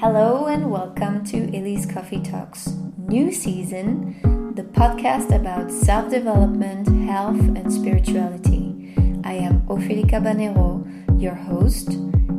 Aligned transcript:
Hello 0.00 0.46
and 0.46 0.70
welcome 0.70 1.22
to 1.26 1.36
Elise 1.54 1.84
Coffee 1.84 2.22
Talks, 2.22 2.68
new 2.96 3.30
season, 3.30 4.16
the 4.56 4.62
podcast 4.62 5.28
about 5.30 5.70
self 5.70 6.08
development, 6.10 6.88
health, 7.06 7.38
and 7.38 7.70
spirituality. 7.70 8.94
I 9.24 9.34
am 9.34 9.60
Ophélie 9.68 10.08
Cabanero, 10.08 10.80
your 11.20 11.34
host. 11.34 11.88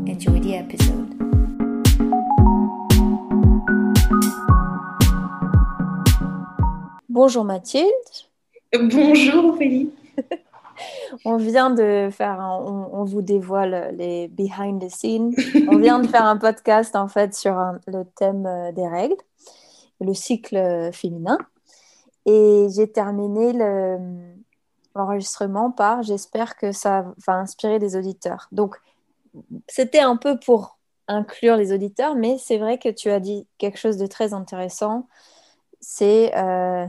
Enjoy 0.07 0.39
the 0.39 0.55
episode. 0.55 1.13
Bonjour 7.07 7.43
Mathilde. 7.43 8.25
Bonjour 8.73 9.53
Ophélie. 9.53 9.91
On 11.25 11.37
vient 11.37 11.69
de 11.69 12.09
faire, 12.11 12.39
on, 12.39 13.03
vous 13.03 13.21
dévoile 13.21 13.95
les 13.97 14.27
behind 14.27 14.81
the 14.81 14.89
scenes. 14.89 15.33
On 15.69 15.77
vient 15.77 15.99
de 15.99 16.07
faire 16.07 16.25
un 16.25 16.37
podcast 16.37 16.95
en 16.95 17.07
fait 17.07 17.33
sur 17.35 17.55
le 17.87 18.03
thème 18.15 18.45
euh, 18.45 18.71
des 18.71 18.87
règles, 18.87 19.15
le 19.99 20.13
cycle 20.13 20.89
féminin. 20.93 21.37
Et 22.25 22.67
j'ai 22.75 22.91
terminé 22.91 23.53
l'enregistrement 24.95 25.71
par 25.71 26.03
j'espère 26.03 26.55
que 26.55 26.71
ça 26.71 27.13
va 27.25 27.33
inspirer 27.33 27.79
des 27.79 27.95
auditeurs. 27.95 28.47
Donc, 28.51 28.77
c'était 29.67 29.99
un 29.99 30.17
peu 30.17 30.39
pour 30.39 30.77
inclure 31.07 31.57
les 31.57 31.73
auditeurs, 31.73 32.15
mais 32.15 32.37
c'est 32.37 32.57
vrai 32.57 32.77
que 32.77 32.89
tu 32.89 33.09
as 33.09 33.19
dit 33.19 33.47
quelque 33.57 33.77
chose 33.77 33.97
de 33.97 34.07
très 34.07 34.33
intéressant. 34.33 35.07
C'est. 35.79 36.35
Euh, 36.35 36.85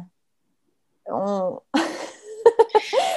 on... 1.07 1.61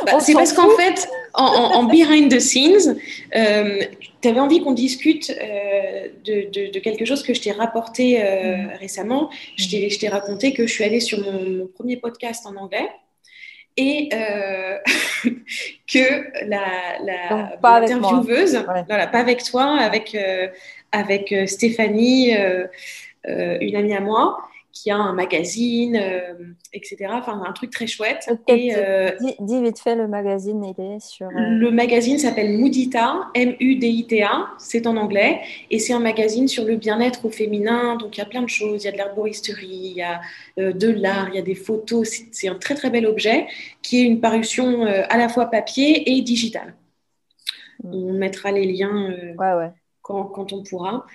Bah, 0.05 0.19
c'est 0.19 0.33
parce 0.33 0.53
qu'en 0.53 0.69
fait, 0.69 1.07
en, 1.33 1.83
behind 1.85 2.31
the 2.31 2.39
scenes, 2.39 2.97
euh, 3.35 3.79
tu 4.21 4.27
avais 4.27 4.39
envie 4.39 4.61
qu'on 4.61 4.73
discute 4.73 5.31
euh, 5.31 6.07
de, 6.23 6.79
quelque 6.79 7.05
chose 7.05 7.23
que 7.23 7.33
je 7.33 7.41
t'ai 7.41 7.51
rapporté 7.51 8.23
euh, 8.23 8.57
mm. 8.57 8.69
récemment. 8.79 9.29
Je 9.55 9.97
t'ai 9.97 10.09
raconté 10.09 10.53
que 10.53 10.67
je 10.67 10.73
suis 10.73 10.83
allée 10.83 10.99
sur 10.99 11.19
mon, 11.19 11.67
premier 11.67 11.97
podcast 11.97 12.45
en 12.45 12.55
anglais 12.55 12.89
et 13.77 14.09
que 15.91 16.45
la, 16.47 16.99
la 17.03 17.57
pas 17.57 17.81
intervieweuse, 17.81 18.63
pas 18.65 19.19
avec 19.19 19.43
toi, 19.43 19.77
avec, 19.79 20.15
avec 20.91 21.35
Stéphanie, 21.47 22.33
une 23.27 23.75
amie 23.75 23.93
à 23.93 23.99
moi, 23.99 24.37
qui 24.75 24.91
a 24.91 24.97
un 24.97 25.13
magazine, 25.13 25.95
euh, 25.95 26.33
etc. 26.73 27.07
Enfin, 27.13 27.41
un 27.47 27.53
truc 27.53 27.71
très 27.71 27.87
chouette. 27.87 28.29
Et, 28.49 28.75
euh, 28.75 29.09
dis, 29.39 29.63
vite 29.63 29.79
fait 29.79 29.95
le 29.95 30.07
magazine, 30.07 30.63
il 30.65 30.83
est 30.83 30.99
sur. 30.99 31.27
Euh, 31.27 31.31
le 31.31 31.71
magazine 31.71 32.19
s'appelle 32.19 32.57
Mudita, 32.57 33.29
M-U-D-I-T-A, 33.33 34.49
c'est 34.59 34.85
en 34.85 34.97
anglais, 34.97 35.39
et 35.71 35.79
c'est 35.79 35.93
un 35.93 35.99
magazine 35.99 36.49
sur 36.49 36.65
le 36.65 36.75
bien-être 36.75 37.25
au 37.25 37.29
féminin. 37.29 37.95
Donc 37.95 38.17
il 38.17 38.19
y 38.19 38.23
a 38.23 38.27
plein 38.27 38.41
de 38.41 38.49
choses, 38.49 38.83
il 38.83 38.85
y 38.85 38.89
a 38.89 38.91
de 38.91 38.97
l'arboristerie, 38.97 39.93
il 39.95 39.97
y 39.97 40.03
a 40.03 40.19
de 40.57 40.89
l'art, 40.89 41.29
il 41.29 41.35
y 41.35 41.39
a 41.39 41.41
des 41.41 41.55
photos. 41.55 42.11
C'est 42.31 42.49
un 42.49 42.55
très 42.55 42.75
très 42.75 42.89
bel 42.89 43.05
objet 43.05 43.47
qui 43.81 44.01
est 44.01 44.03
une 44.03 44.19
parution 44.19 44.83
à 44.85 45.17
la 45.17 45.29
fois 45.29 45.45
papier 45.45 46.17
et 46.17 46.21
digital. 46.21 46.75
Mm. 47.81 47.93
On 47.93 48.13
mettra 48.13 48.51
les 48.51 48.65
liens. 48.65 49.15
ouais, 49.39 49.53
ouais 49.53 49.71
quand, 50.05 50.53
on 50.53 50.63
pourra. 50.63 51.05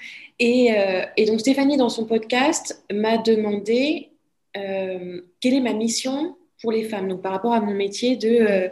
Euh, 0.42 1.02
et, 1.16 1.24
donc 1.27 1.41
Stéphanie, 1.41 1.77
dans 1.77 1.88
son 1.88 2.06
podcast, 2.06 2.83
m'a 2.92 3.19
demandé 3.19 4.10
euh, 4.56 5.20
quelle 5.41 5.55
est 5.55 5.60
ma 5.60 5.72
mission 5.72 6.36
pour 6.60 6.72
les 6.72 6.84
femmes. 6.84 7.08
Donc 7.08 7.22
par 7.22 7.32
rapport 7.32 7.52
à 7.52 7.60
mon 7.60 7.72
métier 7.72 8.16
de, 8.16 8.69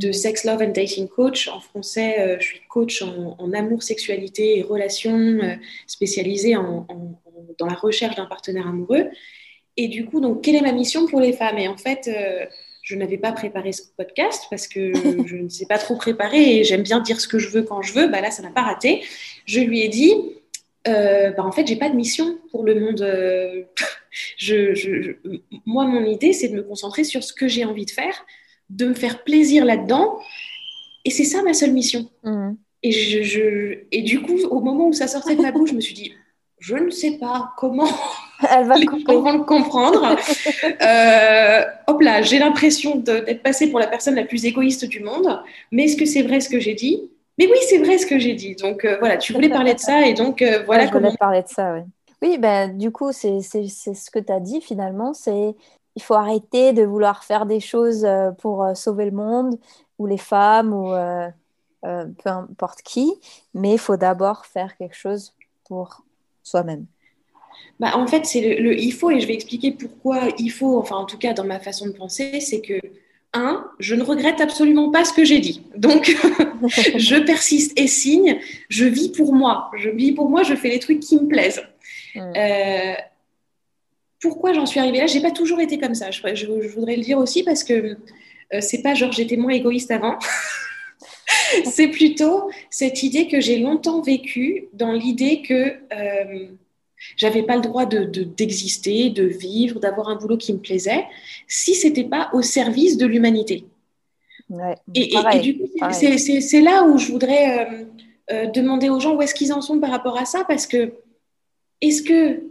euh, 0.00 0.12
sex, 0.12 0.44
love 0.44 0.62
and 0.62 0.72
dating 0.72 1.08
coach, 1.08 1.48
en 1.48 1.60
français, 1.60 2.36
je 2.38 2.44
suis 2.44 2.60
coach 2.68 3.02
en, 3.02 3.52
amour, 3.52 3.82
sexualité 3.82 4.58
et 4.58 4.62
relations, 4.62 5.40
spécialisée 5.86 6.54
dans 7.58 7.66
la 7.66 7.74
recherche 7.74 8.16
d'un 8.16 8.26
partenaire 8.26 8.66
amoureux. 8.66 9.06
Et 9.78 9.88
du 9.88 10.04
coup, 10.04 10.20
donc, 10.20 10.42
quelle 10.42 10.56
est 10.56 10.60
ma 10.60 10.72
mission 10.72 11.06
pour 11.06 11.20
les 11.20 11.32
femmes? 11.32 11.58
Et 11.58 11.66
en 11.66 11.78
fait, 11.78 12.10
je 12.92 12.98
n'avais 12.98 13.16
pas 13.16 13.32
préparé 13.32 13.72
ce 13.72 13.82
podcast 13.96 14.44
parce 14.50 14.68
que 14.68 14.92
je 15.26 15.36
ne 15.36 15.48
sais 15.48 15.66
pas 15.66 15.78
trop 15.78 15.96
préparer 15.96 16.58
et 16.58 16.64
j'aime 16.64 16.82
bien 16.82 17.00
dire 17.00 17.20
ce 17.20 17.26
que 17.26 17.38
je 17.38 17.48
veux 17.48 17.62
quand 17.62 17.80
je 17.80 17.94
veux. 17.94 18.08
Bah 18.08 18.20
là, 18.20 18.30
ça 18.30 18.42
n'a 18.42 18.50
pas 18.50 18.62
raté. 18.62 19.02
Je 19.46 19.60
lui 19.60 19.80
ai 19.80 19.88
dit, 19.88 20.12
euh, 20.88 21.30
bah 21.30 21.44
en 21.44 21.52
fait, 21.52 21.66
j'ai 21.66 21.76
pas 21.76 21.88
de 21.88 21.96
mission 21.96 22.38
pour 22.50 22.64
le 22.64 22.78
monde. 22.78 23.00
Euh, 23.00 23.62
je, 24.36 25.16
moi, 25.64 25.86
mon 25.86 26.04
idée, 26.04 26.32
c'est 26.32 26.48
de 26.48 26.56
me 26.56 26.62
concentrer 26.62 27.04
sur 27.04 27.24
ce 27.24 27.32
que 27.32 27.48
j'ai 27.48 27.64
envie 27.64 27.86
de 27.86 27.90
faire, 27.90 28.26
de 28.68 28.86
me 28.86 28.94
faire 28.94 29.24
plaisir 29.24 29.64
là-dedans. 29.64 30.18
Et 31.04 31.10
c'est 31.10 31.24
ça 31.24 31.42
ma 31.42 31.54
seule 31.54 31.72
mission. 31.72 32.10
Mmh. 32.22 32.52
Et, 32.84 32.92
je, 32.92 33.78
et 33.90 34.02
du 34.02 34.20
coup, 34.20 34.38
au 34.50 34.60
moment 34.60 34.88
où 34.88 34.92
ça 34.92 35.06
sortait 35.06 35.36
de 35.36 35.42
ma 35.42 35.52
bouche, 35.52 35.70
je 35.70 35.74
me 35.74 35.80
suis 35.80 35.94
dit, 35.94 36.12
je 36.62 36.76
ne 36.76 36.90
sais 36.90 37.18
pas 37.18 37.52
comment 37.56 37.88
elle 38.50 38.66
va 38.68 38.76
les 38.76 38.86
le 38.86 39.44
comprendre. 39.44 40.16
euh, 40.80 41.64
hop 41.88 42.00
là, 42.00 42.22
j'ai 42.22 42.38
l'impression 42.38 42.94
d'être 42.94 43.42
passée 43.42 43.68
pour 43.68 43.80
la 43.80 43.88
personne 43.88 44.14
la 44.14 44.24
plus 44.24 44.44
égoïste 44.44 44.84
du 44.84 45.00
monde. 45.00 45.42
Mais 45.72 45.84
est-ce 45.84 45.96
que 45.96 46.06
c'est 46.06 46.22
vrai 46.22 46.38
ce 46.40 46.48
que 46.48 46.60
j'ai 46.60 46.74
dit? 46.74 47.10
Mais 47.36 47.46
oui, 47.46 47.58
c'est 47.68 47.78
vrai 47.78 47.98
ce 47.98 48.06
que 48.06 48.18
j'ai 48.18 48.34
dit. 48.34 48.54
Donc 48.54 48.84
euh, 48.84 48.96
voilà, 49.00 49.16
tu 49.16 49.32
voulais 49.32 49.48
parler 49.48 49.74
de 49.74 49.80
ça 49.80 50.06
et 50.06 50.14
donc 50.14 50.40
euh, 50.40 50.62
voilà 50.64 50.86
je 50.86 50.92
comment. 50.92 51.08
voulais 51.08 51.18
parler 51.18 51.42
de 51.42 51.48
ça, 51.48 51.74
oui. 51.74 51.80
Oui, 52.22 52.38
ben, 52.38 52.78
du 52.78 52.92
coup, 52.92 53.10
c'est 53.10 53.40
ce 53.42 54.10
que 54.10 54.20
tu 54.20 54.32
as 54.32 54.38
dit 54.38 54.60
finalement. 54.60 55.14
C'est 55.14 55.56
il 55.96 56.02
faut 56.02 56.14
arrêter 56.14 56.72
de 56.72 56.84
vouloir 56.84 57.24
faire 57.24 57.44
des 57.44 57.58
choses 57.58 58.06
pour 58.38 58.64
sauver 58.76 59.06
le 59.06 59.10
monde 59.10 59.58
ou 59.98 60.06
les 60.06 60.16
femmes 60.16 60.72
ou 60.72 60.94
peu 61.82 62.30
importe 62.30 62.82
qui, 62.82 63.12
mais 63.52 63.72
il 63.72 63.78
faut 63.78 63.96
d'abord 63.96 64.46
faire 64.46 64.76
quelque 64.76 64.96
chose 64.96 65.34
pour 65.64 66.02
soi-même. 66.42 66.86
Bah, 67.80 67.96
en 67.96 68.06
fait, 68.06 68.26
c'est 68.26 68.56
le, 68.58 68.78
il 68.78 68.92
faut, 68.92 69.10
et 69.10 69.20
je 69.20 69.26
vais 69.26 69.34
expliquer 69.34 69.72
pourquoi 69.72 70.28
il 70.38 70.50
faut, 70.50 70.78
enfin 70.78 70.96
en 70.96 71.04
tout 71.04 71.18
cas 71.18 71.32
dans 71.32 71.44
ma 71.44 71.58
façon 71.58 71.86
de 71.86 71.92
penser, 71.92 72.40
c'est 72.40 72.60
que, 72.60 72.80
un, 73.34 73.66
je 73.78 73.94
ne 73.94 74.02
regrette 74.02 74.40
absolument 74.40 74.90
pas 74.90 75.04
ce 75.04 75.12
que 75.12 75.24
j'ai 75.24 75.40
dit. 75.40 75.62
Donc, 75.76 76.14
je 76.96 77.16
persiste 77.24 77.78
et 77.78 77.86
signe, 77.86 78.38
je 78.68 78.84
vis 78.84 79.08
pour 79.10 79.32
moi, 79.32 79.70
je 79.76 79.88
vis 79.88 80.12
pour 80.12 80.28
moi, 80.28 80.42
je 80.42 80.54
fais 80.54 80.68
les 80.68 80.78
trucs 80.78 81.00
qui 81.00 81.16
me 81.16 81.26
plaisent. 81.26 81.62
Euh, 82.16 82.94
pourquoi 84.20 84.52
j'en 84.52 84.66
suis 84.66 84.78
arrivée 84.78 84.98
là? 84.98 85.06
J'ai 85.06 85.20
pas 85.20 85.30
toujours 85.30 85.60
été 85.60 85.78
comme 85.78 85.94
ça. 85.94 86.10
Je, 86.10 86.20
je, 86.34 86.46
voudrais 86.68 86.96
le 86.96 87.02
dire 87.02 87.18
aussi 87.18 87.42
parce 87.42 87.64
que 87.64 87.96
euh, 88.52 88.60
c'est 88.60 88.82
pas 88.82 88.94
genre 88.94 89.12
j'étais 89.12 89.36
moins 89.36 89.52
égoïste 89.52 89.90
avant. 89.90 90.18
c'est 91.64 91.88
plutôt 91.88 92.50
cette 92.70 93.02
idée 93.02 93.28
que 93.28 93.40
j'ai 93.40 93.58
longtemps 93.58 94.00
vécue 94.00 94.68
dans 94.72 94.92
l'idée 94.92 95.42
que 95.42 95.76
euh, 95.94 96.46
j'avais 97.16 97.42
pas 97.42 97.56
le 97.56 97.62
droit 97.62 97.86
de, 97.86 98.04
d'exister, 98.04 99.10
de, 99.10 99.24
vivre, 99.24 99.80
d'avoir 99.80 100.08
un 100.08 100.16
boulot 100.16 100.36
qui 100.36 100.52
me 100.52 100.58
plaisait, 100.58 101.04
si 101.48 101.74
c'était 101.74 102.04
pas 102.04 102.30
au 102.32 102.42
service 102.42 102.96
de 102.96 103.06
l'humanité. 103.06 103.64
et, 104.94 105.40
du 105.40 105.58
coup, 105.58 105.68
c'est, 105.90 106.60
là 106.60 106.84
où 106.84 106.98
je 106.98 107.10
voudrais 107.10 107.60
euh, 107.60 107.84
euh, 108.32 108.46
demander 108.46 108.88
aux 108.88 109.00
gens 109.00 109.16
où 109.16 109.22
est-ce 109.22 109.34
qu'ils 109.34 109.52
en 109.52 109.60
sont 109.60 109.80
par 109.80 109.90
rapport 109.90 110.18
à 110.18 110.24
ça, 110.24 110.44
parce 110.46 110.66
que 110.66 110.92
est-ce 111.80 112.02
que 112.02 112.42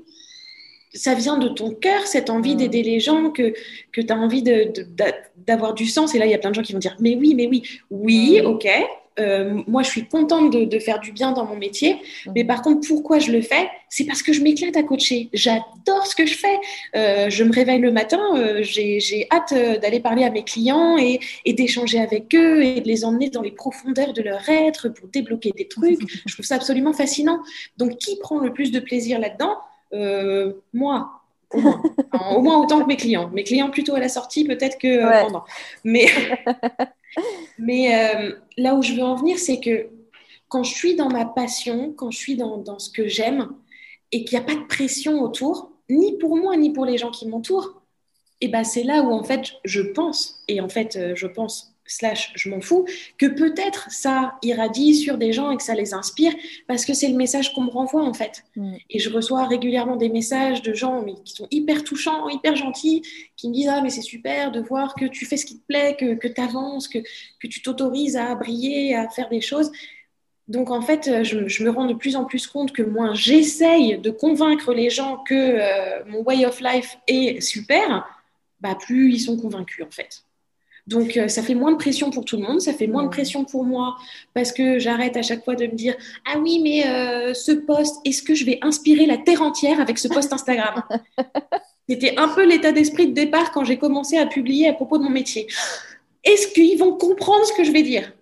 ça 0.94 1.14
vient 1.14 1.38
de 1.38 1.48
ton 1.48 1.72
cœur, 1.72 2.06
cette 2.06 2.30
envie 2.30 2.56
mm. 2.56 2.58
d'aider 2.58 2.84
les 2.84 3.00
gens, 3.00 3.30
que, 3.30 3.54
que 3.92 4.02
tu 4.02 4.12
as 4.12 4.18
envie 4.18 4.44
d'avoir 5.38 5.74
du 5.74 5.88
sens. 5.88 6.16
Et 6.16 6.20
là, 6.20 6.26
il 6.26 6.32
y 6.32 6.36
a 6.36 6.38
plein 6.38 6.50
de 6.50 6.56
gens 6.56 6.62
qui 6.62 6.74
vont 6.74 6.80
dire, 6.80 6.96
mais 7.00 7.16
oui, 7.16 7.34
mais 7.36 7.48
oui, 7.48 7.64
oui, 7.90 8.42
mm. 8.42 8.46
ok, 8.46 8.68
euh, 9.20 9.62
moi, 9.68 9.84
je 9.84 9.90
suis 9.90 10.06
contente 10.06 10.52
de, 10.54 10.80
faire 10.80 11.00
du 11.00 11.12
bien 11.12 11.32
dans 11.32 11.46
mon 11.46 11.56
métier. 11.56 11.96
Mhm. 12.26 12.34
Mais 12.36 12.44
par 12.44 12.62
contre, 12.62 12.88
pourquoi 12.88 13.20
je 13.20 13.32
le 13.32 13.42
fais? 13.42 13.70
C'est 13.90 14.06
parce 14.06 14.24
que 14.24 14.32
je 14.32 14.42
m'éclate 14.42 14.78
à 14.78 14.84
coacher. 14.84 15.30
J'adore 15.34 16.06
ce 16.06 16.16
que 16.16 16.26
je 16.26 16.36
fais. 16.36 16.58
Euh, 16.96 17.30
je 17.30 17.44
me 17.44 17.52
réveille 17.52 17.80
le 17.80 17.92
matin, 17.92 18.22
euh, 18.36 18.64
j'ai 18.64 19.28
hâte 19.32 19.54
d'aller 19.54 20.00
parler 20.00 20.24
à 20.24 20.30
mes 20.30 20.44
clients 20.44 20.98
et, 20.98 21.20
d'échanger 21.46 22.00
avec 22.00 22.34
eux 22.34 22.64
et 22.64 22.80
de 22.80 22.88
les 22.88 23.04
emmener 23.04 23.30
dans 23.30 23.42
les 23.42 23.52
profondeurs 23.52 24.14
de 24.14 24.22
leur 24.22 24.48
être 24.48 24.88
pour 24.90 25.10
débloquer 25.10 25.52
des 25.56 25.68
trucs. 25.68 26.00
je 26.26 26.34
trouve 26.34 26.46
ça 26.46 26.56
absolument 26.56 26.94
fascinant. 26.94 27.40
Donc, 27.78 27.98
qui 27.98 28.18
prend 28.18 28.40
le 28.40 28.54
plus 28.54 28.72
de 28.72 28.80
plaisir 28.80 29.20
là-dedans? 29.20 29.58
Moi. 30.74 31.12
Au 31.54 32.42
moins. 32.42 32.60
autant 32.60 32.82
que 32.82 32.88
mes 32.88 32.96
clients. 32.96 33.30
Mes 33.34 33.44
clients 33.44 33.70
plutôt 33.70 33.96
à 33.96 34.00
la 34.00 34.10
sortie 34.10 34.46
peut-être 34.46 34.78
que 34.78 35.24
pendant. 35.24 35.44
Mais 35.84 36.08
Mais 37.58 37.96
euh, 37.96 38.34
là 38.58 38.76
où 38.76 38.82
je 38.82 38.94
veux 38.94 39.04
en 39.04 39.16
venir, 39.16 39.38
c'est 39.38 39.60
que 39.60 39.90
quand 40.48 40.64
je 40.64 40.74
suis 40.74 40.96
dans 40.96 41.10
ma 41.10 41.26
passion, 41.26 41.94
quand 41.94 42.12
je 42.12 42.18
suis 42.18 42.36
dans, 42.36 42.80
ce 42.80 42.90
que 42.90 43.08
j'aime, 43.08 43.50
et 44.12 44.26
qu'il 44.26 44.38
n'y 44.38 44.44
a 44.44 44.48
pas 44.48 44.56
de 44.56 44.68
pression 44.68 45.22
autour, 45.22 45.72
ni 45.90 46.18
pour 46.18 46.36
moi, 46.38 46.56
ni 46.58 46.72
pour 46.72 46.86
les 46.86 46.98
gens 46.98 47.12
qui 47.12 47.28
m'entourent, 47.28 47.82
et 48.42 48.48
ben 48.48 48.64
c'est 48.64 48.84
là 48.84 49.04
où 49.04 49.12
en 49.12 49.24
fait 49.24 49.54
je 49.64 49.82
pense, 49.82 50.44
et 50.48 50.62
en 50.62 50.70
fait 50.70 50.96
euh, 50.96 51.14
je 51.16 51.28
pense 51.28 51.71
slash 51.86 52.32
je 52.36 52.50
m'en 52.50 52.62
fous, 52.62 52.86
que 53.18 53.26
peut-être 53.26 53.92
ça 53.92 54.36
irradie 54.42 54.96
sur 54.96 55.18
des 55.18 55.34
gens 55.34 55.52
et 55.52 55.58
que 55.58 55.64
ça 55.64 55.76
les 55.76 55.94
inspire 55.94 56.34
parce 56.68 56.86
que 56.86 56.94
c'est 56.94 57.08
le 57.08 57.16
message 57.16 57.54
qu'on 57.54 57.64
me 57.64 57.70
renvoie 57.70 58.04
en 58.04 58.14
fait. 58.14 58.44
Mm. 58.56 58.76
Et 58.90 59.00
je 59.00 59.10
reçois 59.10 59.46
régulièrement 59.48 59.96
des 59.96 60.10
messages 60.10 60.62
de 60.62 60.74
gens 60.74 61.02
mais, 61.04 61.14
qui 61.26 61.34
sont 61.34 61.48
hyper 61.52 61.84
touchants, 61.84 62.30
hyper 62.30 62.56
gentils, 62.56 63.02
qui 63.36 63.50
me 63.50 63.54
disent 63.54 63.70
Ah, 63.70 63.82
mais 63.82 63.90
c'est 63.90 64.02
super 64.02 64.52
de 64.52 64.62
voir 64.62 64.96
que 64.96 65.06
tu 65.06 65.26
fais 65.26 65.38
ce 65.38 65.46
qui 65.46 65.60
te 65.60 65.66
plaît, 65.66 65.96
que, 66.00 66.16
que 66.16 66.28
tu 66.28 66.42
avances, 66.42 66.88
que, 66.88 67.00
que 67.00 67.48
tu 67.48 67.62
t'autorises 67.62 68.16
à 68.16 68.36
briller, 68.36 68.96
à 68.96 69.10
faire 69.10 69.30
des 69.30 69.42
choses. 69.42 69.72
Donc 70.48 70.70
en 70.70 70.82
fait, 70.82 71.24
je, 71.24 71.64
me 71.64 71.70
rends 71.70 71.86
de 71.86 71.94
plus 71.94 72.16
en 72.16 72.26
plus 72.26 72.48
compte 72.48 72.74
que 72.74 72.82
moins 72.82 73.14
j'essaye 73.14 73.98
de 73.98 74.10
convaincre 74.10 74.74
les 74.74 74.90
gens 74.90 75.18
que 75.18 75.34
euh, 75.34 76.04
mon 76.08 76.24
way 76.24 76.46
of 76.46 76.60
life 76.60 76.98
est 77.08 77.40
super, 77.42 78.06
bah, 78.60 78.76
plus 78.76 79.14
ils 79.14 79.20
sont 79.20 79.38
convaincus 79.38 79.86
en 79.86 79.92
fait. 79.92 80.26
Donc 80.88 81.16
euh, 81.18 81.28
ça 81.28 81.44
fait 81.44 81.56
moins 81.56 81.72
de 81.72 81.78
pression 81.78 82.10
pour 82.10 82.26
tout 82.26 82.38
le 82.38 82.44
monde, 82.44 82.60
ça 82.62 82.74
fait 82.74 82.88
moins 82.88 83.04
de 83.04 83.10
pression 83.10 83.46
pour 83.46 83.64
moi 83.64 83.98
parce 84.34 84.52
que 84.52 84.80
j'arrête 84.80 85.16
à 85.16 85.22
chaque 85.22 85.44
fois 85.46 85.56
de 85.56 85.66
me 85.66 85.76
dire 85.76 85.96
ah 86.26 86.40
oui 86.40 86.60
mais 86.64 86.88
euh, 86.88 87.34
ce 87.34 87.52
post, 87.52 87.98
est-ce 88.06 88.24
que 88.24 88.34
je 88.34 88.46
vais 88.46 88.60
inspirer 88.62 89.06
la 89.06 89.18
terre 89.18 89.42
entière 89.42 89.80
avec 89.80 89.98
ce 89.98 90.08
post 90.08 90.34
Instagram? 90.34 90.84
C'était 91.90 92.18
un 92.18 92.30
peu 92.30 92.46
l'état 92.46 92.72
d'esprit 92.72 93.08
de 93.08 93.14
départ 93.14 93.52
quand 93.52 93.64
j'ai 93.64 93.78
commencé 93.78 94.18
à 94.18 94.26
publier 94.26 94.70
à 94.70 94.74
propos 94.74 94.98
de 94.98 95.04
mon 95.04 95.10
métier. 95.10 95.48
Est-ce 96.24 96.48
qu'ils 96.48 96.78
vont 96.78 96.94
comprendre 96.94 97.46
ce 97.46 97.54
que 97.54 97.64
je 97.64 97.72
vais 97.72 97.84
dire? 97.84 98.14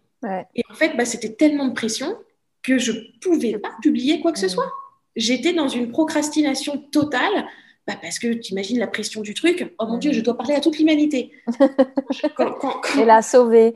Et 0.56 0.64
en 0.70 0.74
fait, 0.74 0.98
bah, 0.98 1.06
c'était 1.06 1.34
tellement 1.34 1.68
de 1.68 1.74
pression 1.74 2.16
que 2.64 2.78
je 2.78 2.92
pouvais 3.22 3.58
pas 3.58 3.72
publier 3.82 4.20
quoi 4.20 4.32
que 4.32 4.40
ce 4.40 4.48
soit. 4.48 4.72
J'étais 5.16 5.54
dans 5.54 5.68
une 5.68 5.92
procrastination 5.92 6.78
totale 6.78 7.46
bah 7.90 8.00
parce 8.00 8.20
que 8.20 8.34
tu 8.34 8.52
imagines 8.52 8.78
la 8.78 8.86
pression 8.86 9.22
du 9.22 9.34
truc. 9.34 9.74
Oh 9.80 9.86
mon 9.88 9.98
Dieu, 9.98 10.12
je 10.14 10.22
dois 10.22 10.38
parler 10.38 10.54
à 10.54 10.60
toute 10.60 10.78
l'humanité. 10.78 11.32
Et 13.00 13.06
la 13.06 13.24
sauver. 13.24 13.74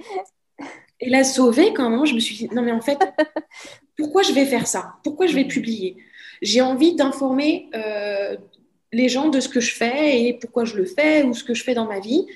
Et 0.99 1.09
la 1.09 1.23
sauver, 1.23 1.73
quand 1.73 1.89
même, 1.89 2.05
je 2.05 2.13
me 2.13 2.19
suis 2.19 2.35
dit, 2.35 2.49
non 2.53 2.61
mais 2.61 2.71
en 2.71 2.81
fait, 2.81 2.99
pourquoi 3.97 4.21
je 4.21 4.31
vais 4.31 4.45
faire 4.45 4.67
ça? 4.67 4.93
Pourquoi 5.03 5.25
je 5.25 5.33
vais 5.33 5.45
publier? 5.45 5.97
J'ai 6.43 6.61
envie 6.61 6.95
d'informer 6.95 7.69
euh, 7.73 8.37
les 8.91 9.09
gens 9.09 9.29
de 9.29 9.39
ce 9.39 9.49
que 9.49 9.59
je 9.59 9.73
fais 9.73 10.25
et 10.25 10.33
pourquoi 10.33 10.63
je 10.63 10.75
le 10.75 10.85
fais 10.85 11.23
ou 11.23 11.33
ce 11.33 11.43
que 11.43 11.55
je 11.55 11.63
fais 11.63 11.73
dans 11.73 11.87
ma 11.87 11.99
vie. 11.99 12.27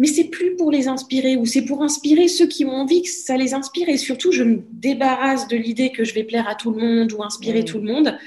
Mais 0.00 0.08
c'est 0.08 0.24
plus 0.24 0.56
pour 0.56 0.72
les 0.72 0.88
inspirer 0.88 1.36
ou 1.36 1.46
c'est 1.46 1.64
pour 1.64 1.82
inspirer 1.82 2.26
ceux 2.26 2.48
qui 2.48 2.64
ont 2.64 2.72
envie 2.72 3.02
que 3.02 3.08
ça 3.08 3.36
les 3.36 3.54
inspire. 3.54 3.88
Et 3.88 3.98
surtout, 3.98 4.32
je 4.32 4.42
me 4.42 4.64
débarrasse 4.72 5.46
de 5.46 5.56
l'idée 5.56 5.92
que 5.92 6.02
je 6.02 6.12
vais 6.12 6.24
plaire 6.24 6.48
à 6.48 6.56
tout 6.56 6.72
le 6.72 6.80
monde 6.80 7.12
ou 7.12 7.22
inspirer 7.22 7.64
tout 7.64 7.78
le 7.78 7.84
monde. 7.84 8.18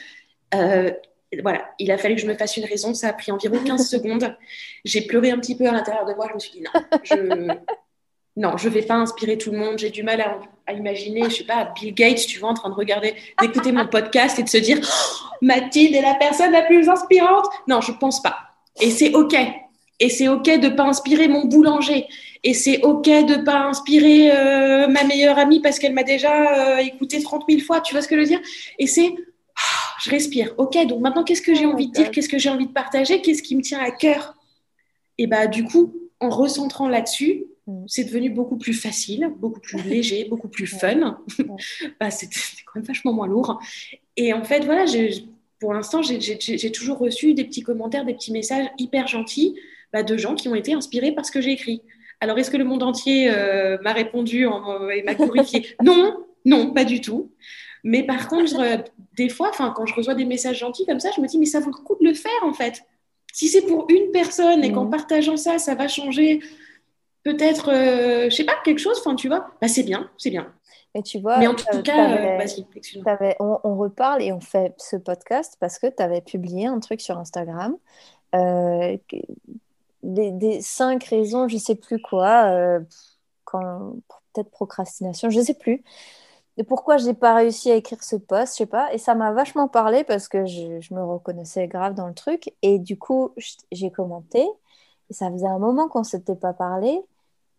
Euh, 0.56 0.92
voilà, 1.41 1.65
il 1.80 1.91
a 1.91 1.97
fallu 1.97 2.15
que 2.15 2.21
je 2.21 2.27
me 2.27 2.35
fasse 2.35 2.57
une 2.57 2.65
raison. 2.65 2.94
Ça 2.94 3.09
a 3.09 3.13
pris 3.13 3.31
environ 3.31 3.57
15 3.63 3.88
secondes. 3.89 4.35
J'ai 4.85 5.01
pleuré 5.01 5.31
un 5.31 5.39
petit 5.39 5.56
peu 5.56 5.68
à 5.68 5.71
l'intérieur 5.71 6.06
de 6.06 6.13
moi. 6.13 6.27
Je 6.30 6.33
me 6.35 6.39
suis 6.39 6.51
dit 6.51 6.62
non, 6.62 6.81
je 7.03 7.15
non, 8.35 8.57
je 8.57 8.69
vais 8.69 8.81
pas 8.81 8.95
inspirer 8.95 9.38
tout 9.38 9.51
le 9.51 9.57
monde. 9.57 9.77
J'ai 9.77 9.89
du 9.89 10.03
mal 10.03 10.21
à, 10.21 10.74
imaginer, 10.74 11.30
je 11.30 11.38
sais 11.38 11.44
pas, 11.44 11.71
Bill 11.75 11.94
Gates, 11.94 12.25
tu 12.25 12.39
vois, 12.39 12.50
en 12.50 12.53
train 12.53 12.69
de 12.69 12.75
regarder, 12.75 13.15
d'écouter 13.41 13.71
mon 13.71 13.88
podcast 13.88 14.39
et 14.39 14.44
de 14.44 14.50
se 14.50 14.57
dire 14.57 14.80
oh, 14.81 15.35
Mathilde 15.41 15.95
est 15.95 16.01
la 16.01 16.15
personne 16.15 16.51
la 16.51 16.63
plus 16.63 16.89
inspirante. 16.89 17.45
Non, 17.68 17.81
je 17.81 17.91
pense 17.91 18.21
pas. 18.21 18.38
Et 18.81 18.89
c'est 18.89 19.13
ok. 19.13 19.35
Et 20.00 20.09
c'est 20.09 20.27
ok 20.27 20.59
de 20.59 20.69
pas 20.69 20.83
inspirer 20.83 21.27
mon 21.27 21.45
boulanger. 21.45 22.07
Et 22.44 22.53
c'est 22.53 22.81
ok 22.81 23.06
de 23.06 23.44
pas 23.44 23.59
inspirer 23.68 24.31
euh, 24.31 24.88
ma 24.88 25.03
meilleure 25.03 25.38
amie 25.38 25.62
parce 25.62 25.80
qu'elle 25.80 25.94
m'a 25.94 26.03
déjà 26.03 26.75
euh, 26.75 26.77
écouté 26.77 27.21
30 27.21 27.45
000 27.47 27.62
fois. 27.62 27.80
Tu 27.80 27.94
vois 27.94 28.01
ce 28.01 28.07
que 28.07 28.15
je 28.15 28.21
veux 28.21 28.27
dire? 28.27 28.41
Et 28.80 28.88
c'est 28.88 29.13
je 30.04 30.10
respire. 30.10 30.54
Ok, 30.58 30.78
donc 30.88 31.02
maintenant, 31.02 31.24
qu'est-ce 31.24 31.42
que 31.42 31.54
j'ai 31.54 31.66
oh 31.66 31.72
envie 31.72 31.88
de 31.88 31.94
dire? 31.94 32.12
Qu'est-ce 32.12 32.30
que 32.30 32.38
j'ai 32.38 32.50
envie 32.50 32.68
de 32.68 32.72
partager? 32.72 33.22
Qu'est-ce 33.22 33.42
qui 33.42 33.56
me 33.56 33.62
tient 33.62 33.80
à 33.80 33.92
cœur? 33.92 34.36
Et 35.18 35.28
bah, 35.28 35.48
du 35.48 35.64
coup, 35.64 35.94
en 36.20 36.30
recentrant 36.30 36.90
là-dessus, 36.90 37.46
mm. 37.68 37.86
c'est 37.88 38.04
devenu 38.04 38.30
beaucoup 38.30 38.58
plus 38.58 38.74
facile, 38.74 39.32
beaucoup 39.38 39.60
plus 39.60 39.82
léger, 39.86 40.26
beaucoup 40.26 40.50
plus 40.50 40.68
fun. 40.68 41.20
bah, 42.00 42.12
C'était 42.12 42.40
quand 42.66 42.80
même 42.80 42.86
vachement 42.86 43.14
moins 43.14 43.28
lourd. 43.28 43.62
Et 44.18 44.34
en 44.34 44.44
fait, 44.44 44.66
voilà, 44.66 44.86
pour 45.60 45.74
l'instant, 45.74 46.02
j'ai 46.02 46.72
toujours 46.72 46.98
reçu 46.98 47.34
des 47.34 47.46
petits 47.46 47.62
commentaires, 47.62 48.06
des 48.06 48.14
petits 48.14 48.34
messages 48.34 48.68
hyper 48.78 49.08
gentils 49.08 49.56
bah, 49.94 50.04
de 50.04 50.18
gens 50.18 50.36
qui 50.36 50.50
ont 50.50 50.56
été 50.56 50.74
inspirés 50.74 51.14
par 51.14 51.26
ce 51.26 51.32
que 51.32 51.40
j'ai 51.40 51.52
écrit. 51.52 51.82
Alors, 52.20 52.38
est-ce 52.38 52.52
que 52.52 52.58
le 52.58 52.64
monde 52.64 52.84
entier 52.84 53.30
euh, 53.30 53.78
m'a 53.82 53.94
répondu 53.94 54.46
en, 54.46 54.90
et 54.90 55.04
m'a 55.04 55.14
glorifié? 55.14 55.76
Non, 55.82 56.26
non, 56.46 56.72
pas 56.72 56.86
du 56.86 57.02
tout. 57.02 57.32
Mais 57.83 58.03
par 58.03 58.27
contre, 58.27 58.59
euh, 58.59 58.77
des 59.18 59.30
fois, 59.30 59.51
quand 59.57 59.85
je 59.85 59.94
reçois 59.94 60.15
des 60.15 60.25
messages 60.25 60.59
gentils 60.59 60.85
comme 60.85 61.00
ça, 61.00 61.09
je 61.15 61.21
me 61.21 61.27
dis, 61.27 61.38
mais 61.38 61.45
ça 61.45 61.59
vaut 61.59 61.71
le 61.71 61.83
coup 61.83 61.97
de 62.00 62.07
le 62.07 62.13
faire 62.13 62.31
en 62.44 62.53
fait. 62.53 62.83
Si 63.33 63.50
c'est 63.50 63.63
pour 63.63 63.88
une 63.89 64.12
personne 64.12 64.63
et 64.63 64.71
qu'en 64.71 64.85
mmh. 64.85 64.91
partageant 64.91 65.38
ça, 65.38 65.57
ça 65.59 65.75
va 65.75 65.88
changer 65.88 66.39
peut-être, 67.24 67.71
euh, 67.71 68.30
je 68.30 68.35
sais 68.35 68.45
pas, 68.45 68.56
quelque 68.63 68.80
chose, 68.80 69.00
enfin, 69.00 69.15
tu 69.15 69.27
vois, 69.27 69.47
bah, 69.62 69.68
c'est 69.68 69.83
bien, 69.83 70.09
c'est 70.18 70.30
bien. 70.30 70.53
Mais 70.95 71.01
tu 71.01 71.19
vois, 71.19 71.39
mais 71.39 71.47
en 71.47 71.56
tout 71.56 71.81
cas, 71.81 72.18
euh, 72.18 73.33
on, 73.39 73.59
on, 73.63 73.75
reparle 73.75 74.21
et 74.21 74.31
on 74.31 74.39
fait 74.39 74.75
ce 74.77 74.95
podcast 74.95 75.57
parce 75.59 75.80
que 75.80 75.88
tu 75.88 76.03
avais 76.03 76.21
publié 76.21 76.68
un 76.68 76.80
truc 76.80 77.01
sur 77.01 77.18
Instagram. 77.18 77.75
des, 78.31 79.00
des, 80.03 80.62
cinq 80.62 81.03
raisons, 81.06 81.47
je 81.47 81.57
sais 81.57 81.75
plus 81.75 82.00
quoi, 82.00 82.80
quand, 83.44 83.95
peut-être 84.33 84.51
procrastination, 84.51 85.31
je 85.31 85.41
sais 85.41 85.56
plus 85.56 85.83
et 86.58 86.64
pourquoi 86.64 86.98
j'ai 86.98 87.14
pas 87.16 87.34
réussi 87.34 87.72
à 87.72 87.76
écrire 87.76 88.04
ce 88.04 88.16
post, 88.16 88.54
je 88.54 88.58
sais 88.60 88.66
pas. 88.68 88.94
Et 88.94 89.00
ça 89.00 89.16
m'a 89.16 89.32
vachement 89.32 89.68
parlé 89.68 90.04
parce 90.04 90.28
que 90.28 90.46
je, 90.46 90.94
me 90.94 91.04
reconnaissais 91.04 91.68
grave 91.68 91.96
dans 91.96 92.08
le 92.08 92.14
truc. 92.14 92.54
Et 92.62 92.78
du 92.80 92.98
coup, 92.98 93.34
j'ai 93.72 93.92
commenté. 93.92 94.48
Et 95.10 95.14
ça 95.14 95.32
faisait 95.32 95.48
un 95.48 95.60
moment 95.60 95.88
qu'on 95.90 96.04
s'était 96.04 96.36
pas 96.36 96.54
parlé. 96.54 97.02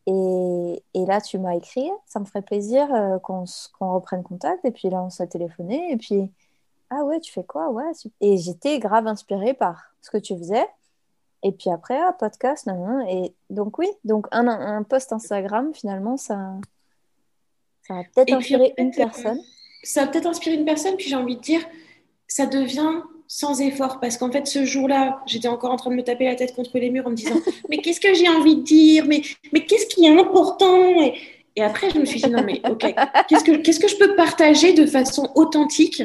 Et, 0.06 0.84
et, 0.94 1.06
là, 1.06 1.20
tu 1.20 1.38
m'as 1.38 1.54
écrit. 1.56 1.90
Ça 2.06 2.20
me 2.20 2.24
ferait 2.24 2.42
plaisir 2.42 2.92
euh, 2.94 3.18
qu'on 3.18 3.44
reprenne 3.94 4.22
contact. 4.22 4.64
Et 4.64 4.70
puis 4.70 4.90
là, 4.90 5.02
on 5.02 5.10
s'est 5.10 5.26
téléphoné. 5.26 5.92
Et 5.92 5.96
puis, 5.96 6.30
ah 6.90 7.04
ouais, 7.04 7.20
tu 7.20 7.32
fais 7.32 7.44
quoi? 7.44 7.70
Ouais. 7.70 7.90
Et 8.20 8.38
j'étais 8.38 8.78
grave 8.78 9.06
inspirée 9.08 9.54
par 9.54 9.94
ce 10.02 10.10
que 10.10 10.18
tu 10.18 10.36
faisais. 10.38 10.66
Et 11.42 11.52
puis 11.52 11.70
après, 11.70 12.00
ah, 12.00 12.12
podcast, 12.12 12.66
non, 12.66 13.00
Et 13.08 13.34
donc, 13.50 13.78
oui, 13.78 13.88
donc 14.04 14.26
un, 14.32 14.46
un 14.48 14.82
post 14.84 15.12
Instagram, 15.12 15.74
finalement, 15.74 16.16
ça, 16.16 16.54
ça 17.86 17.94
va 17.94 18.02
peut-être 18.04 18.32
inspirer 18.32 18.74
une 18.78 18.90
personne. 18.90 19.40
Ça 19.82 20.04
va 20.04 20.10
peut-être 20.10 20.26
inspirer 20.26 20.56
une 20.56 20.64
personne, 20.64 20.96
puis 20.96 21.08
j'ai 21.08 21.16
envie 21.16 21.36
de 21.36 21.42
dire, 21.42 21.60
ça 22.26 22.46
devient 22.46 23.02
sans 23.26 23.60
effort. 23.60 24.00
Parce 24.00 24.16
qu'en 24.16 24.30
fait 24.30 24.46
ce 24.46 24.64
jour-là 24.64 25.22
j'étais 25.26 25.48
encore 25.48 25.72
en 25.72 25.76
train 25.76 25.90
de 25.90 25.96
me 25.96 26.02
taper 26.02 26.24
la 26.24 26.34
tête 26.34 26.54
contre 26.54 26.78
les 26.78 26.90
murs 26.90 27.06
en 27.06 27.10
me 27.10 27.16
disant 27.16 27.36
mais 27.68 27.78
qu'est-ce 27.78 28.00
que 28.00 28.14
j'ai 28.14 28.28
envie 28.28 28.56
de 28.56 28.62
dire? 28.62 29.06
Mais 29.06 29.22
mais 29.52 29.64
qu'est-ce 29.64 29.86
qui 29.86 30.04
est 30.04 30.18
important? 30.18 31.02
Et, 31.02 31.14
et, 31.56 31.62
après 31.62 31.90
je 31.90 31.98
me 31.98 32.04
suis 32.04 32.20
dit 32.20 32.30
non 32.30 32.42
mais 32.44 32.60
ok. 32.68 32.94
Qu'est-ce 33.28 33.44
que 33.44 33.56
qu'est-ce 33.56 33.80
que 33.80 33.88
je 33.88 33.96
peux 33.96 34.14
partager 34.14 34.72
de 34.72 34.86
façon 34.86 35.30
authentique 35.34 36.02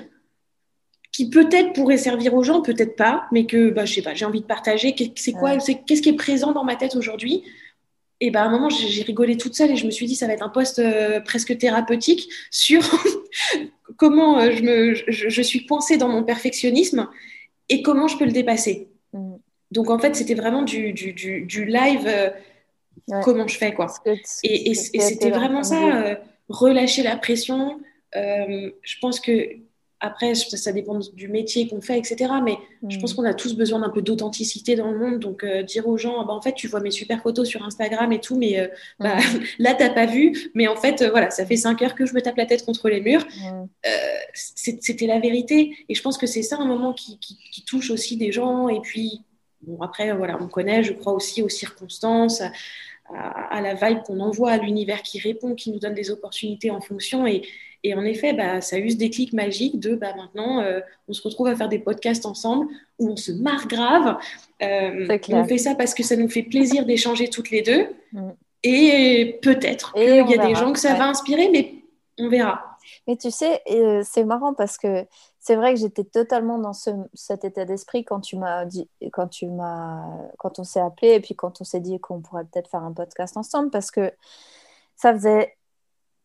qui 1.11 1.29
peut-être 1.29 1.73
pourrait 1.73 1.97
servir 1.97 2.33
aux 2.33 2.43
gens? 2.43 2.61
Peut-être 2.61 2.95
pas 2.95 3.25
mais 3.31 3.45
que 3.45 3.69
bah, 3.69 3.85
je 3.85 3.95
sais 3.95 4.01
pas 4.01 4.13
j'ai 4.13 4.25
envie 4.25 4.41
de 4.41 4.45
partager. 4.45 4.95
C'est 5.15 5.33
quoi 5.33 5.57
qu'est-ce 5.57 6.01
qui 6.01 6.09
est 6.09 6.13
présent 6.13 6.51
dans 6.51 6.63
ma 6.63 6.75
tête 6.75 6.95
aujourd'hui? 6.95 7.43
Et 8.21 8.31
ben 8.31 8.41
à 8.41 8.45
un 8.45 8.49
moment, 8.49 8.69
j'ai 8.69 9.03
rigolé 9.03 9.37
toute 9.37 9.55
seule 9.55 9.71
et 9.71 9.75
je 9.77 9.85
me 9.85 9.91
suis 9.91 10.05
dit, 10.05 10.15
ça 10.15 10.27
va 10.27 10.33
être 10.33 10.43
un 10.43 10.49
poste 10.49 10.79
euh, 10.79 11.21
presque 11.21 11.57
thérapeutique 11.57 12.29
sur 12.51 12.81
comment 13.97 14.39
euh, 14.39 14.51
je, 14.51 14.63
me, 14.63 14.93
je, 14.93 15.41
suis 15.41 15.65
coincée 15.65 15.95
dans 15.95 16.09
mon 16.09 16.23
perfectionnisme 16.23 17.07
et 17.69 17.81
comment 17.81 18.07
je 18.07 18.17
peux 18.17 18.25
le 18.25 18.31
dépasser. 18.31 18.89
Mm. 19.13 19.35
Donc 19.71 19.89
en 19.89 19.99
fait, 19.99 20.15
c'était 20.15 20.33
vraiment 20.33 20.63
du, 20.63 20.91
du, 20.91 21.13
du, 21.13 21.65
live, 21.65 22.07
euh, 22.07 22.29
comment 23.23 23.47
je 23.47 23.57
fais 23.57 23.73
quoi. 23.73 23.87
et, 24.43 24.71
et, 24.71 24.73
c'était 24.73 25.29
vraiment 25.29 25.63
ça, 25.63 26.17
relâcher 26.49 27.03
la 27.03 27.15
pression. 27.15 27.79
je 28.13 28.95
pense 28.99 29.19
que 29.19 29.47
après, 30.01 30.33
ça, 30.33 30.71
dépend 30.71 30.97
du 31.13 31.27
métier 31.27 31.67
qu'on 31.67 31.81
fait, 31.81 31.97
etc. 31.97 32.31
Mais 32.43 32.57
je 32.87 32.97
pense 32.99 33.13
mm. 33.13 33.15
qu'on 33.17 33.25
a 33.25 33.33
tous 33.33 33.55
besoin 33.55 33.79
d'un 33.79 33.89
peu 33.89 34.01
d'authenticité 34.01 34.75
dans 34.77 34.91
le 34.91 34.97
monde. 34.97 35.19
Donc, 35.19 35.43
euh, 35.43 35.61
dire 35.61 35.87
aux 35.87 35.97
gens, 35.97 36.25
bah, 36.25 36.33
en 36.33 36.41
fait, 36.41 36.53
tu 36.53 36.67
vois 36.67 36.79
mes 36.79 36.91
super 36.91 37.21
photos 37.21 37.47
sur 37.47 37.63
Instagram 37.63 38.11
et 38.13 38.21
tout, 38.21 38.37
mais 38.37 38.59
euh, 38.59 38.67
bah, 38.99 39.17
mm. 39.17 39.43
là, 39.59 39.73
tu 39.73 39.83
n'as 39.83 39.89
pas 39.89 40.05
vu. 40.05 40.51
Mais 40.53 40.69
en 40.69 40.77
fait, 40.77 41.01
euh, 41.01 41.09
voilà, 41.09 41.31
ça 41.31 41.45
fait 41.45 41.57
cinq 41.57 41.81
heures 41.81 41.95
que 41.95 42.05
je 42.05 42.13
me 42.13 42.21
tape 42.21 42.37
la 42.37 42.45
tête 42.45 42.65
contre 42.65 42.87
les 42.87 43.01
murs. 43.01 43.25
Mm. 43.25 43.65
C'était 44.33 45.07
la 45.07 45.19
vérité. 45.19 45.75
Et 45.89 45.95
je 45.95 46.01
pense 46.01 46.17
que 46.17 46.27
c'est 46.27 46.43
ça 46.43 46.57
un 46.57 46.65
moment 46.65 46.93
qui, 46.93 47.19
touche 47.67 47.91
aussi 47.91 48.15
des 48.15 48.31
gens. 48.31 48.69
Et 48.69 48.79
puis, 48.79 49.21
bon, 49.61 49.81
après, 49.81 50.13
voilà, 50.15 50.37
on 50.41 50.47
connaît, 50.47 50.81
je 50.81 50.93
crois 50.93 51.13
aussi 51.13 51.41
aux 51.41 51.49
circonstances. 51.49 52.41
À, 53.11 53.57
à 53.57 53.61
la 53.61 53.73
vibe 53.73 54.03
qu'on 54.03 54.19
envoie 54.19 54.51
à 54.51 54.57
l'univers 54.57 55.01
qui 55.01 55.19
répond, 55.19 55.55
qui 55.55 55.71
nous 55.71 55.79
donne 55.79 55.95
des 55.95 56.11
opportunités 56.11 56.69
en 56.69 56.79
fonction. 56.79 57.25
Et, 57.25 57.41
et 57.83 57.93
en 57.93 58.03
effet, 58.03 58.33
bah, 58.33 58.61
ça 58.61 58.75
a 58.75 58.79
eu 58.79 58.89
ce 58.89 58.97
déclic 58.97 59.31
magique 59.33 59.79
de 59.79 59.95
bah, 59.95 60.13
maintenant, 60.15 60.61
euh, 60.61 60.81
on 61.07 61.13
se 61.13 61.21
retrouve 61.21 61.47
à 61.47 61.55
faire 61.55 61.69
des 61.69 61.79
podcasts 61.79 62.25
ensemble 62.25 62.67
où 62.97 63.09
on 63.09 63.15
se 63.15 63.31
marre 63.31 63.67
grave. 63.67 64.17
Euh, 64.61 65.17
on 65.29 65.45
fait 65.45 65.57
ça 65.57 65.75
parce 65.75 65.93
que 65.93 66.03
ça 66.03 66.17
nous 66.17 66.29
fait 66.29 66.43
plaisir 66.43 66.85
d'échanger 66.85 67.29
toutes 67.29 67.51
les 67.51 67.61
deux. 67.61 67.87
Mm. 68.11 68.29
Et 68.63 69.39
peut-être 69.41 69.93
qu'il 69.93 70.03
y 70.03 70.37
a 70.37 70.45
des 70.45 70.55
gens 70.55 70.73
que 70.73 70.79
ça 70.79 70.95
va 70.95 71.07
inspirer, 71.07 71.49
mais 71.49 71.75
on 72.17 72.27
verra. 72.27 72.77
Mais 73.07 73.15
tu 73.15 73.31
sais, 73.31 73.61
euh, 73.71 74.01
c'est 74.03 74.25
marrant 74.25 74.53
parce 74.53 74.77
que 74.77 75.05
c'est 75.39 75.55
vrai 75.55 75.73
que 75.73 75.79
j'étais 75.79 76.03
totalement 76.03 76.59
dans 76.59 76.73
ce, 76.73 76.89
cet 77.13 77.45
état 77.45 77.63
d'esprit 77.63 78.03
quand 78.03 78.19
tu 78.19 78.35
m'as 78.35 78.65
dit, 78.65 78.89
quand 79.13 79.27
tu 79.27 79.47
m'as, 79.47 80.03
quand 80.37 80.59
on 80.59 80.65
s'est 80.65 80.81
appelé 80.81 81.13
et 81.13 81.19
puis 81.21 81.35
quand 81.35 81.61
on 81.61 81.63
s'est 81.63 81.79
dit 81.79 81.99
qu'on 82.01 82.19
pourrait 82.19 82.43
peut-être 82.43 82.69
faire 82.69 82.83
un 82.83 82.91
podcast 82.91 83.37
ensemble 83.37 83.69
parce 83.69 83.91
que 83.91 84.11
ça 84.97 85.13
faisait 85.13 85.55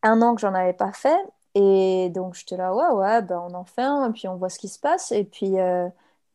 un 0.02 0.20
an 0.20 0.34
que 0.34 0.40
j'en 0.40 0.54
avais 0.54 0.72
pas 0.72 0.92
fait 0.92 1.18
et 1.54 2.10
donc, 2.10 2.34
j'étais 2.34 2.56
là, 2.56 2.74
ouais, 2.74 2.94
ouais, 2.96 3.22
ben, 3.22 3.42
on 3.50 3.54
en 3.54 3.64
fait 3.64 3.82
un, 3.82 4.10
et 4.10 4.12
puis 4.12 4.28
on 4.28 4.36
voit 4.36 4.48
ce 4.48 4.58
qui 4.58 4.68
se 4.68 4.78
passe. 4.78 5.12
Et 5.12 5.24
puis, 5.24 5.58
euh, 5.58 5.88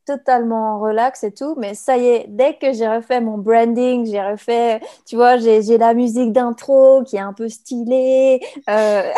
totalement 0.06 0.80
relax 0.80 1.24
et 1.24 1.32
tout. 1.32 1.56
Mais 1.58 1.76
ça 1.76 1.98
y 1.98 2.08
est, 2.08 2.26
dès 2.28 2.56
que 2.56 2.74
j'ai 2.74 2.88
refait 2.88 3.22
mon 3.22 3.38
branding, 3.38 4.06
j'ai 4.06 4.22
refait, 4.22 4.82
tu 5.06 5.16
vois, 5.16 5.38
j'ai 5.38 5.78
la 5.78 5.94
musique 5.94 6.32
d'intro 6.32 7.04
qui 7.04 7.18
est 7.18 7.20
un 7.20 7.34
peu 7.34 7.50
stylée. 7.50 8.42
Euh... 8.70 9.12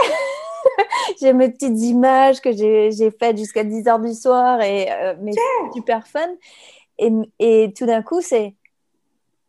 j'ai 1.21 1.33
mes 1.33 1.49
petites 1.49 1.79
images 1.81 2.41
que 2.41 2.51
j'ai 2.51 3.11
faites 3.19 3.37
jusqu'à 3.37 3.63
10 3.63 3.87
heures 3.87 3.99
du 3.99 4.13
soir 4.13 4.61
et 4.61 4.91
euh, 4.91 5.15
mais 5.21 5.31
super 5.73 6.07
fun. 6.07 6.27
Et, 6.97 7.11
et 7.39 7.73
tout 7.75 7.85
d'un 7.85 8.01
coup, 8.01 8.21
c'est 8.21 8.55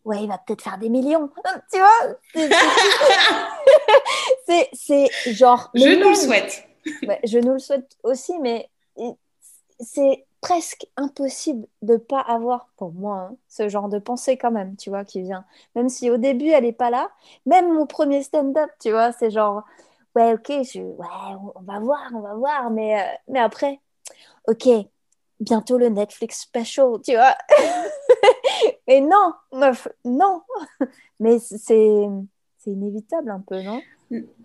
ouais, 0.04 0.22
il 0.22 0.28
va 0.28 0.38
peut-être 0.38 0.62
faire 0.62 0.78
des 0.78 0.88
millions. 0.88 1.30
Tu 1.72 1.78
vois 1.78 2.16
C'est 4.46 5.08
genre. 5.32 5.70
Je 5.74 6.00
nous 6.00 6.08
le 6.10 6.14
souhaite. 6.14 6.68
je 7.24 7.38
nous 7.38 7.54
le 7.54 7.58
souhaite 7.58 7.96
aussi, 8.02 8.38
mais 8.40 8.68
c'est 9.80 10.24
presque 10.42 10.86
impossible 10.96 11.66
de 11.82 11.96
pas 11.96 12.20
avoir, 12.20 12.68
pour 12.76 12.92
moi, 12.92 13.30
hein, 13.30 13.36
ce 13.48 13.68
genre 13.68 13.88
de 13.88 13.98
pensée 13.98 14.36
quand 14.36 14.50
même, 14.50 14.76
tu 14.76 14.90
vois, 14.90 15.04
qui 15.04 15.22
vient. 15.22 15.44
Même 15.76 15.88
si 15.88 16.10
au 16.10 16.16
début, 16.16 16.48
elle 16.48 16.64
n'est 16.64 16.72
pas 16.72 16.90
là. 16.90 17.10
Même 17.46 17.72
mon 17.72 17.86
premier 17.86 18.22
stand-up, 18.22 18.70
tu 18.80 18.90
vois, 18.90 19.12
c'est 19.12 19.30
genre, 19.30 19.62
ouais, 20.16 20.34
ok, 20.34 20.48
je, 20.64 20.80
ouais, 20.80 21.06
on, 21.54 21.60
va 21.62 21.78
voir, 21.78 22.10
on 22.14 22.20
va 22.20 22.34
voir, 22.34 22.70
mais, 22.70 23.00
euh, 23.00 23.04
mais 23.28 23.38
après, 23.38 23.80
ok, 24.48 24.68
bientôt 25.38 25.78
le 25.78 25.88
Netflix 25.88 26.40
special, 26.40 27.00
tu 27.04 27.14
vois. 27.14 27.36
mais 28.92 29.00
non, 29.00 29.32
meuf, 29.52 29.88
non. 30.04 30.42
mais 31.20 31.38
c'est 31.38 32.06
inévitable 32.66 33.30
un 33.30 33.40
peu, 33.40 33.62
non? 33.62 33.80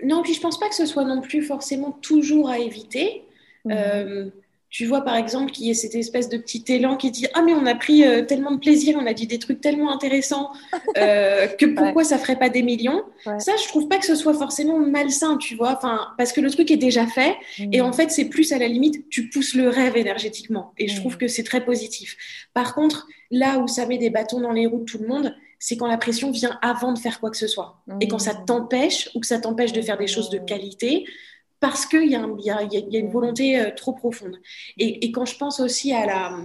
Non, 0.04 0.24
puis 0.24 0.34
je 0.34 0.40
pense 0.40 0.58
pas 0.60 0.70
que 0.70 0.76
ce 0.76 0.86
soit 0.86 1.04
non 1.04 1.22
plus 1.22 1.42
forcément 1.42 1.92
toujours 1.92 2.50
à 2.50 2.60
éviter. 2.60 3.26
Mmh. 3.66 3.72
Euh, 3.72 4.30
tu 4.70 4.86
vois 4.86 5.02
par 5.02 5.16
exemple 5.16 5.52
qu'il 5.52 5.66
y 5.66 5.70
ait 5.70 5.74
cette 5.74 5.96
espèce 5.96 6.28
de 6.28 6.38
petit 6.38 6.64
élan 6.68 6.98
qui 6.98 7.10
dit 7.10 7.26
ah 7.34 7.42
mais 7.42 7.54
on 7.54 7.66
a 7.66 7.76
pris 7.76 8.04
euh, 8.06 8.24
tellement 8.24 8.52
de 8.52 8.60
plaisir, 8.60 8.98
on 9.00 9.06
a 9.06 9.14
dit 9.14 9.26
des 9.26 9.40
trucs 9.40 9.62
tellement 9.62 9.92
intéressants 9.94 10.52
euh, 10.98 11.48
que 11.48 11.66
pourquoi 11.76 12.04
ça 12.04 12.18
ferait 12.18 12.38
pas 12.38 12.50
des 12.50 12.64
millions? 12.64 13.04
Ça 13.40 13.54
je 13.62 13.68
trouve 13.70 13.88
pas 13.88 13.98
que 13.98 14.06
ce 14.06 14.16
soit 14.16 14.34
forcément 14.34 14.80
malsain, 14.80 15.38
tu 15.38 15.56
vois, 15.56 15.72
enfin 15.72 16.10
parce 16.18 16.34
que 16.34 16.42
le 16.42 16.52
truc 16.52 16.70
est 16.70 16.78
déjà 16.78 17.08
fait 17.08 17.36
mmh. 17.60 17.70
et 17.72 17.82
en 17.82 17.94
fait 17.94 18.12
c'est 18.12 18.26
plus 18.26 18.52
à 18.52 18.58
la 18.58 18.68
limite 18.68 19.10
tu 19.10 19.30
pousses 19.30 19.54
le 19.54 19.70
rêve 19.70 19.96
énergétiquement 19.96 20.74
et 20.78 20.88
je 20.88 21.00
trouve 21.00 21.16
mmh. 21.16 21.20
que 21.20 21.28
c'est 21.28 21.44
très 21.44 21.64
positif. 21.64 22.18
Par 22.54 22.76
contre 22.76 23.08
là 23.32 23.60
où 23.60 23.68
ça 23.68 23.86
met 23.86 23.98
des 23.98 24.10
bâtons 24.10 24.42
dans 24.42 24.52
les 24.52 24.68
roues 24.68 24.80
de 24.80 24.86
tout 24.86 25.00
le 25.00 25.08
monde, 25.08 25.34
c'est 25.60 25.78
quand 25.78 25.88
la 25.88 25.98
pression 25.98 26.30
vient 26.30 26.60
avant 26.62 26.92
de 26.92 27.00
faire 27.00 27.20
quoi 27.20 27.32
que 27.32 27.38
ce 27.38 27.48
soit 27.48 27.82
et 28.02 28.08
quand 28.10 28.20
ça 28.20 28.34
mmh. 28.34 28.46
t'empêche 28.46 29.10
ou 29.16 29.22
que 29.22 29.28
ça 29.28 29.40
t'empêche 29.40 29.72
de 29.72 29.82
faire 29.82 29.98
des 29.98 30.08
choses 30.08 30.30
de 30.30 30.40
qualité 30.40 31.06
parce 31.60 31.86
qu'il 31.86 32.10
y, 32.10 32.12
y, 32.12 32.50
a 32.52 33.00
une 33.00 33.10
volonté 33.10 33.60
euh, 33.60 33.72
trop 33.76 33.94
profonde. 33.94 34.40
Et, 34.78 35.12
quand 35.12 35.26
je 35.26 35.38
pense 35.38 35.60
aussi 35.60 35.94
à, 35.94 36.06
la, 36.06 36.38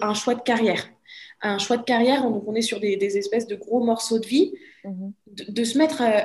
un 0.00 0.14
choix 0.14 0.34
de 0.34 0.40
carrière, 0.40 0.88
un 1.42 1.58
choix 1.58 1.76
de 1.76 1.82
carrière, 1.82 2.24
on, 2.24 2.42
on 2.46 2.54
est 2.54 2.62
sur 2.62 2.80
des, 2.80 3.16
espèces 3.16 3.46
de 3.46 3.56
gros 3.56 3.84
morceaux 3.84 4.18
de 4.18 4.26
vie, 4.26 4.54
mhm. 4.84 5.12
de, 5.48 5.64
se 5.64 5.76
mettre 5.76 6.02
euh, 6.02 6.20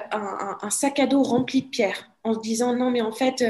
un, 0.62 0.69
sac 0.69 1.00
à 1.00 1.08
dos 1.08 1.24
rempli 1.24 1.63
de 1.63 1.67
pierres 1.67 2.12
en 2.25 2.34
se 2.34 2.39
disant 2.39 2.75
non 2.75 2.91
mais 2.91 3.00
en 3.00 3.13
fait 3.13 3.41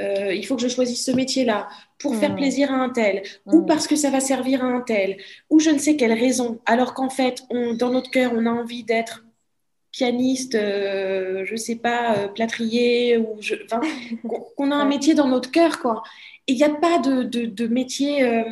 euh, 0.00 0.32
il 0.32 0.46
faut 0.46 0.54
que 0.54 0.62
je 0.62 0.68
choisisse 0.68 1.04
ce 1.04 1.10
métier-là 1.10 1.68
pour 1.98 2.14
faire 2.14 2.30
mhm. 2.30 2.36
plaisir 2.36 2.72
à 2.72 2.76
un 2.76 2.88
tel 2.88 3.22
ou 3.46 3.58
mhm. 3.58 3.66
parce 3.66 3.88
que 3.88 3.96
ça 3.96 4.10
va 4.10 4.20
servir 4.20 4.64
à 4.64 4.68
un 4.68 4.80
tel 4.80 5.16
ou 5.50 5.58
je 5.58 5.70
ne 5.70 5.78
sais 5.78 5.96
quelle 5.96 6.12
raison 6.12 6.60
alors 6.64 6.94
qu'en 6.94 7.10
fait 7.10 7.42
on, 7.50 7.74
dans 7.74 7.90
notre 7.90 8.12
cœur 8.12 8.30
on 8.32 8.46
a 8.46 8.50
envie 8.50 8.84
d'être 8.84 9.24
pianiste, 9.92 10.54
euh, 10.54 11.44
je 11.44 11.54
sais 11.54 11.76
pas, 11.76 12.16
euh, 12.16 12.28
plâtrier, 12.28 13.18
ou 13.18 13.36
je, 13.40 13.54
qu'on 14.56 14.70
a 14.70 14.74
un 14.74 14.86
métier 14.86 15.14
dans 15.14 15.28
notre 15.28 15.50
cœur, 15.50 15.80
quoi. 15.80 16.02
Et 16.48 16.52
il 16.52 16.56
n'y 16.56 16.64
a 16.64 16.70
pas 16.70 16.98
de, 16.98 17.22
de, 17.22 17.66
métiers 17.68 18.24
euh, 18.24 18.42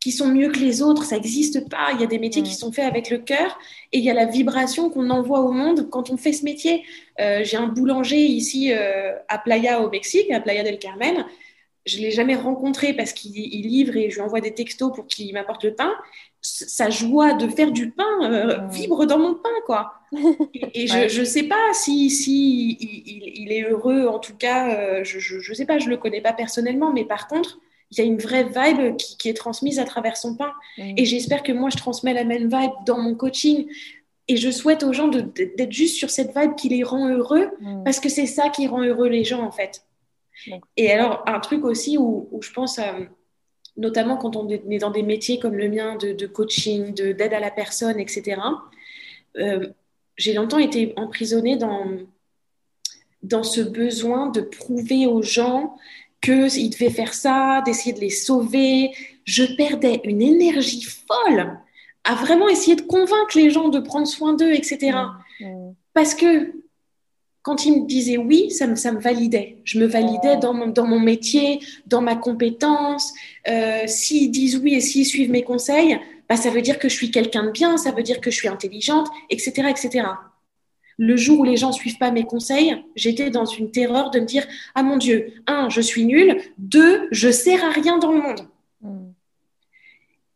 qui 0.00 0.12
sont 0.12 0.28
mieux 0.28 0.50
que 0.50 0.58
les 0.58 0.82
autres, 0.82 1.04
ça 1.04 1.16
n'existe 1.16 1.70
pas. 1.70 1.92
Il 1.94 2.00
y 2.00 2.04
a 2.04 2.06
des 2.06 2.18
métiers 2.18 2.42
qui 2.42 2.54
sont 2.54 2.70
faits 2.70 2.84
avec 2.84 3.08
le 3.08 3.18
cœur 3.18 3.58
et 3.92 3.98
il 3.98 4.04
y 4.04 4.10
a 4.10 4.14
la 4.14 4.26
vibration 4.26 4.90
qu'on 4.90 5.08
envoie 5.08 5.40
au 5.40 5.52
monde 5.52 5.88
quand 5.88 6.10
on 6.10 6.18
fait 6.18 6.34
ce 6.34 6.44
métier. 6.44 6.84
J'ai 7.18 7.56
un 7.56 7.68
boulanger 7.68 8.20
ici 8.20 8.70
à 8.74 9.38
Playa 9.38 9.80
au 9.80 9.88
Mexique, 9.88 10.30
à 10.30 10.40
Playa 10.40 10.64
del 10.64 10.78
Carmen. 10.78 11.24
Je 11.86 11.98
ne 11.98 12.02
l'ai 12.02 12.10
jamais 12.10 12.34
rencontré 12.34 12.94
parce 12.94 13.12
qu'il 13.12 13.32
livre 13.32 13.96
et 13.96 14.10
je 14.10 14.16
lui 14.16 14.22
envoie 14.22 14.40
des 14.40 14.54
textos 14.54 14.92
pour 14.94 15.06
qu'il 15.06 15.32
m'apporte 15.34 15.64
le 15.64 15.74
pain 15.74 15.92
sa 16.44 16.90
joie 16.90 17.32
de 17.32 17.48
faire 17.48 17.72
du 17.72 17.90
pain 17.90 18.04
euh, 18.22 18.66
vibre 18.68 19.06
dans 19.06 19.18
mon 19.18 19.34
pain, 19.34 19.48
quoi. 19.64 19.94
Et, 20.74 20.86
je 20.86 21.20
ne 21.20 21.24
sais 21.24 21.44
pas 21.44 21.72
si, 21.72 22.10
si 22.10 22.76
il, 23.36 23.50
est 23.50 23.62
heureux, 23.62 24.06
en 24.06 24.18
tout 24.18 24.36
cas, 24.36 24.76
euh, 24.76 25.04
je 25.04 25.36
ne 25.36 25.54
sais 25.54 25.64
pas, 25.64 25.78
je 25.78 25.88
le 25.88 25.96
connais 25.96 26.20
pas 26.20 26.32
personnellement, 26.32 26.92
mais 26.92 27.04
par 27.04 27.28
contre, 27.28 27.58
il 27.90 27.98
y 27.98 28.00
a 28.02 28.04
une 28.04 28.18
vraie 28.18 28.44
vibe 28.44 28.96
qui, 28.96 29.28
est 29.28 29.34
transmise 29.34 29.78
à 29.78 29.84
travers 29.84 30.16
son 30.16 30.36
pain. 30.36 30.52
Et 30.78 31.04
j'espère 31.04 31.42
que 31.42 31.52
moi, 31.52 31.70
je 31.70 31.76
transmets 31.76 32.12
la 32.12 32.24
même 32.24 32.48
vibe 32.48 32.72
dans 32.86 32.98
mon 32.98 33.14
coaching. 33.14 33.66
Et 34.26 34.36
je 34.36 34.50
souhaite 34.50 34.82
aux 34.82 34.92
gens 34.92 35.08
d'être 35.08 35.72
juste 35.72 35.96
sur 35.96 36.10
cette 36.10 36.36
vibe 36.36 36.54
qui 36.56 36.68
les 36.68 36.82
rend 36.82 37.08
heureux, 37.08 37.50
parce 37.84 38.00
que 38.00 38.08
c'est 38.08 38.26
ça 38.26 38.48
qui 38.48 38.66
rend 38.66 38.82
heureux 38.82 39.08
les 39.08 39.24
gens, 39.24 39.42
en 39.42 39.52
fait. 39.52 39.84
Et 40.76 40.90
alors, 40.90 41.22
un 41.26 41.40
truc 41.40 41.64
aussi 41.64 41.98
où, 41.98 42.28
où 42.30 42.42
je 42.42 42.52
pense... 42.52 42.78
à 42.78 42.94
notamment 43.76 44.16
quand 44.16 44.36
on 44.36 44.48
est 44.48 44.78
dans 44.78 44.90
des 44.90 45.02
métiers 45.02 45.38
comme 45.38 45.56
le 45.56 45.68
mien 45.68 45.96
de, 45.96 46.26
coaching, 46.26 46.94
d'aide 46.94 47.32
à 47.32 47.40
la 47.40 47.50
personne, 47.50 47.98
etc. 47.98 48.40
Euh, 49.36 49.68
j'ai 50.16 50.32
longtemps 50.32 50.58
été 50.58 50.92
emprisonnée 50.96 51.56
dans, 51.56 51.86
dans 53.22 53.42
ce 53.42 53.60
besoin 53.60 54.28
de 54.28 54.40
prouver 54.40 55.06
aux 55.06 55.22
gens 55.22 55.76
qu'ils 56.20 56.70
devaient 56.70 56.90
faire 56.90 57.14
ça, 57.14 57.62
d'essayer 57.66 57.92
de 57.92 58.00
les 58.00 58.10
sauver. 58.10 58.92
Je 59.24 59.44
perdais 59.56 60.00
une 60.04 60.22
énergie 60.22 60.82
folle 60.82 61.58
à 62.04 62.14
vraiment 62.14 62.48
essayer 62.48 62.76
de 62.76 62.82
convaincre 62.82 63.36
les 63.36 63.50
gens 63.50 63.68
de 63.68 63.80
prendre 63.80 64.06
soin 64.06 64.34
d'eux, 64.34 64.52
etc. 64.52 64.98
Mmh, 65.40 65.46
mmh. 65.46 65.74
Parce 65.94 66.14
que 66.14 66.52
quand 67.44 67.66
ils 67.66 67.82
me 67.82 67.86
disaient 67.86 68.16
oui, 68.16 68.50
ça 68.50 68.66
me, 68.66 68.74
ça 68.74 68.90
me 68.90 68.98
validait. 68.98 69.58
Je 69.64 69.78
me 69.78 69.84
validais 69.84 70.38
dans 70.38 70.54
mon, 70.54 70.66
dans 70.66 70.86
mon 70.86 70.98
métier, 70.98 71.60
dans 71.86 72.00
ma 72.00 72.16
compétence. 72.16 73.12
Euh, 73.46 73.86
s'ils 73.86 74.30
disent 74.30 74.56
oui 74.56 74.74
et 74.74 74.80
s'ils 74.80 75.04
suivent 75.04 75.30
mes 75.30 75.42
conseils, 75.42 76.00
bah, 76.26 76.36
ça 76.36 76.48
veut 76.48 76.62
dire 76.62 76.78
que 76.78 76.88
je 76.88 76.94
suis 76.94 77.10
quelqu'un 77.10 77.44
de 77.44 77.50
bien, 77.50 77.76
ça 77.76 77.92
veut 77.92 78.02
dire 78.02 78.22
que 78.22 78.30
je 78.30 78.36
suis 78.36 78.48
intelligente, 78.48 79.08
etc., 79.28 79.68
etc. 79.68 80.08
Le 80.96 81.16
jour 81.18 81.40
où 81.40 81.44
les 81.44 81.58
gens 81.58 81.68
ne 81.68 81.74
suivent 81.74 81.98
pas 81.98 82.10
mes 82.10 82.24
conseils, 82.24 82.82
j'étais 82.96 83.28
dans 83.28 83.44
une 83.44 83.70
terreur 83.70 84.10
de 84.10 84.20
me 84.20 84.24
dire 84.24 84.46
ah 84.74 84.82
mon 84.82 84.96
Dieu, 84.96 85.34
un, 85.46 85.68
je 85.68 85.82
suis 85.82 86.06
nulle, 86.06 86.40
deux, 86.56 87.08
je 87.10 87.30
sers 87.30 87.62
à 87.62 87.70
rien 87.72 87.98
dans 87.98 88.12
le 88.12 88.22
monde. 88.22 88.48
Hmm. 88.80 89.10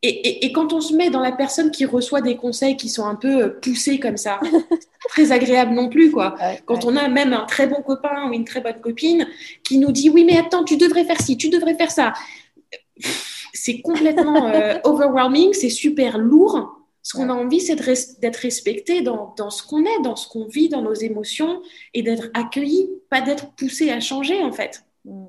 Et, 0.02 0.52
quand 0.52 0.72
on 0.74 0.80
se 0.80 0.94
met 0.94 1.10
dans 1.10 1.20
la 1.20 1.32
personne 1.32 1.70
qui 1.70 1.84
reçoit 1.84 2.20
des 2.20 2.36
conseils 2.36 2.76
qui 2.76 2.88
sont 2.88 3.06
un 3.06 3.16
peu 3.16 3.54
poussés 3.60 3.98
comme 3.98 4.18
ça, 4.18 4.40
très 5.08 5.32
agréable 5.32 5.74
non 5.74 5.88
plus, 5.88 6.12
quoi. 6.12 6.36
quand 6.66 6.84
on 6.84 6.94
a 6.94 7.08
même 7.08 7.32
un 7.32 7.44
très 7.46 7.66
bon 7.66 7.82
copain 7.82 8.28
ou 8.28 8.32
une 8.32 8.44
très 8.44 8.60
bonne 8.60 8.80
copine 8.80 9.26
qui 9.64 9.78
nous 9.78 9.90
dit 9.90 10.10
oui, 10.10 10.24
mais 10.24 10.36
attends, 10.36 10.62
tu 10.62 10.76
devrais 10.76 11.04
faire 11.04 11.20
ci, 11.20 11.36
tu 11.36 11.48
devrais 11.48 11.74
faire 11.74 11.90
ça. 11.90 12.12
C'est 13.52 13.80
complètement 13.80 14.46
euh, 14.48 14.78
overwhelming, 14.84 15.52
c'est 15.52 15.70
super 15.70 16.18
lourd. 16.18 16.74
Ce 17.02 17.16
qu'on 17.16 17.30
a 17.30 17.32
envie, 17.32 17.60
c'est 17.60 17.74
d'être 18.20 18.36
respecté 18.36 19.00
dans, 19.00 19.34
ce 19.50 19.62
qu'on 19.62 19.84
est, 19.84 20.02
dans 20.02 20.14
ce 20.14 20.28
qu'on 20.28 20.46
vit, 20.46 20.68
dans 20.68 20.82
nos 20.82 20.94
émotions 20.94 21.62
et 21.94 22.02
d'être 22.02 22.28
accueilli, 22.34 22.90
pas 23.08 23.22
d'être 23.22 23.54
poussé 23.54 23.90
à 23.90 23.98
changer, 23.98 24.42
en 24.42 24.52
fait. 24.52 24.84
Mm. 25.06 25.26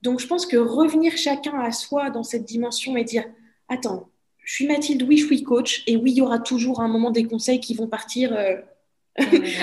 Donc, 0.00 0.20
je 0.20 0.26
pense 0.26 0.46
que 0.46 0.56
revenir 0.56 1.16
chacun 1.16 1.60
à 1.60 1.70
soi 1.70 2.10
dans 2.10 2.22
cette 2.22 2.44
dimension 2.44 2.96
et 2.96 3.04
dire 3.04 3.24
attends, 3.68 4.08
je 4.44 4.54
suis 4.54 4.66
Mathilde, 4.66 5.02
oui, 5.02 5.18
je 5.18 5.26
suis 5.26 5.42
coach, 5.42 5.84
et 5.86 5.96
oui, 5.96 6.12
il 6.12 6.16
y 6.18 6.22
aura 6.22 6.38
toujours 6.38 6.80
un 6.80 6.88
moment 6.88 7.10
des 7.10 7.24
conseils 7.24 7.60
qui 7.60 7.74
vont 7.74 7.86
partir 7.86 8.32
euh, 8.34 8.56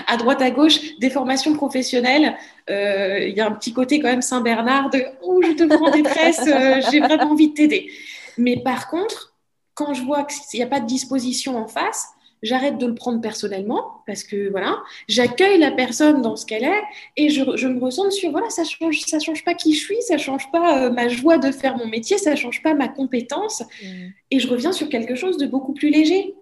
à 0.08 0.18
droite, 0.18 0.42
à 0.42 0.52
gauche, 0.52 0.98
des 1.00 1.10
formations 1.10 1.54
professionnelles. 1.54 2.36
Euh, 2.70 3.20
il 3.28 3.36
y 3.36 3.42
a 3.42 3.48
un 3.48 3.52
petit 3.52 3.74
côté 3.74 4.00
quand 4.00 4.10
même 4.10 4.22
Saint-Bernard 4.22 4.90
de 4.92 5.04
«Oh, 5.24 5.42
je 5.42 5.52
te 5.54 5.64
prends 5.64 5.88
en 5.88 5.92
détresse, 5.92 6.42
euh, 6.48 6.82
j'ai 6.92 7.00
vraiment 7.00 7.32
envie 7.32 7.50
de 7.50 7.54
t'aider». 7.54 7.92
Mais 8.38 8.58
par 8.58 8.90
contre, 8.90 9.36
quand 9.74 9.94
je 9.94 10.04
vois 10.04 10.24
qu'il 10.24 10.60
n'y 10.60 10.64
a 10.64 10.68
pas 10.68 10.80
de 10.80 10.86
disposition 10.86 11.58
en 11.58 11.68
face, 11.68 12.08
j'arrête 12.42 12.78
de 12.78 12.86
le 12.86 12.96
prendre 12.96 13.22
personnellement 13.22 14.02
parce 14.06 14.24
que 14.24 14.50
voilà, 14.50 14.78
j'accueille 15.08 15.58
la 15.58 15.72
personne 15.72 16.22
dans 16.22 16.36
ce 16.36 16.46
qu'elle 16.46 16.64
est 16.64 16.84
et 17.18 17.30
je, 17.30 17.44
me 17.44 17.80
ressens 17.80 18.12
sur 18.12 18.32
voilà, 18.32 18.50
ça 18.50 18.64
change, 18.64 19.02
ça 19.02 19.20
change 19.20 19.44
pas 19.44 19.54
qui 19.54 19.74
je 19.74 19.80
suis, 19.84 20.02
ça 20.02 20.18
change 20.18 20.50
pas 20.52 20.86
euh, 20.86 20.90
ma 20.90 21.10
joie 21.10 21.38
de 21.38 21.52
faire 21.52 21.78
mon 21.78 21.88
métier, 21.88 22.18
ça 22.18 22.36
change 22.36 22.62
pas 22.62 22.74
ma 22.74 22.88
compétence 22.88 23.64
mm. 23.84 24.08
et 24.32 24.40
je 24.40 24.48
reviens 24.48 24.72
sur 24.72 24.90
quelque 24.90 25.16
chose 25.16 25.38
de 25.38 25.48
beaucoup 25.48 25.74
plus 25.74 25.90
léger. 25.90 26.36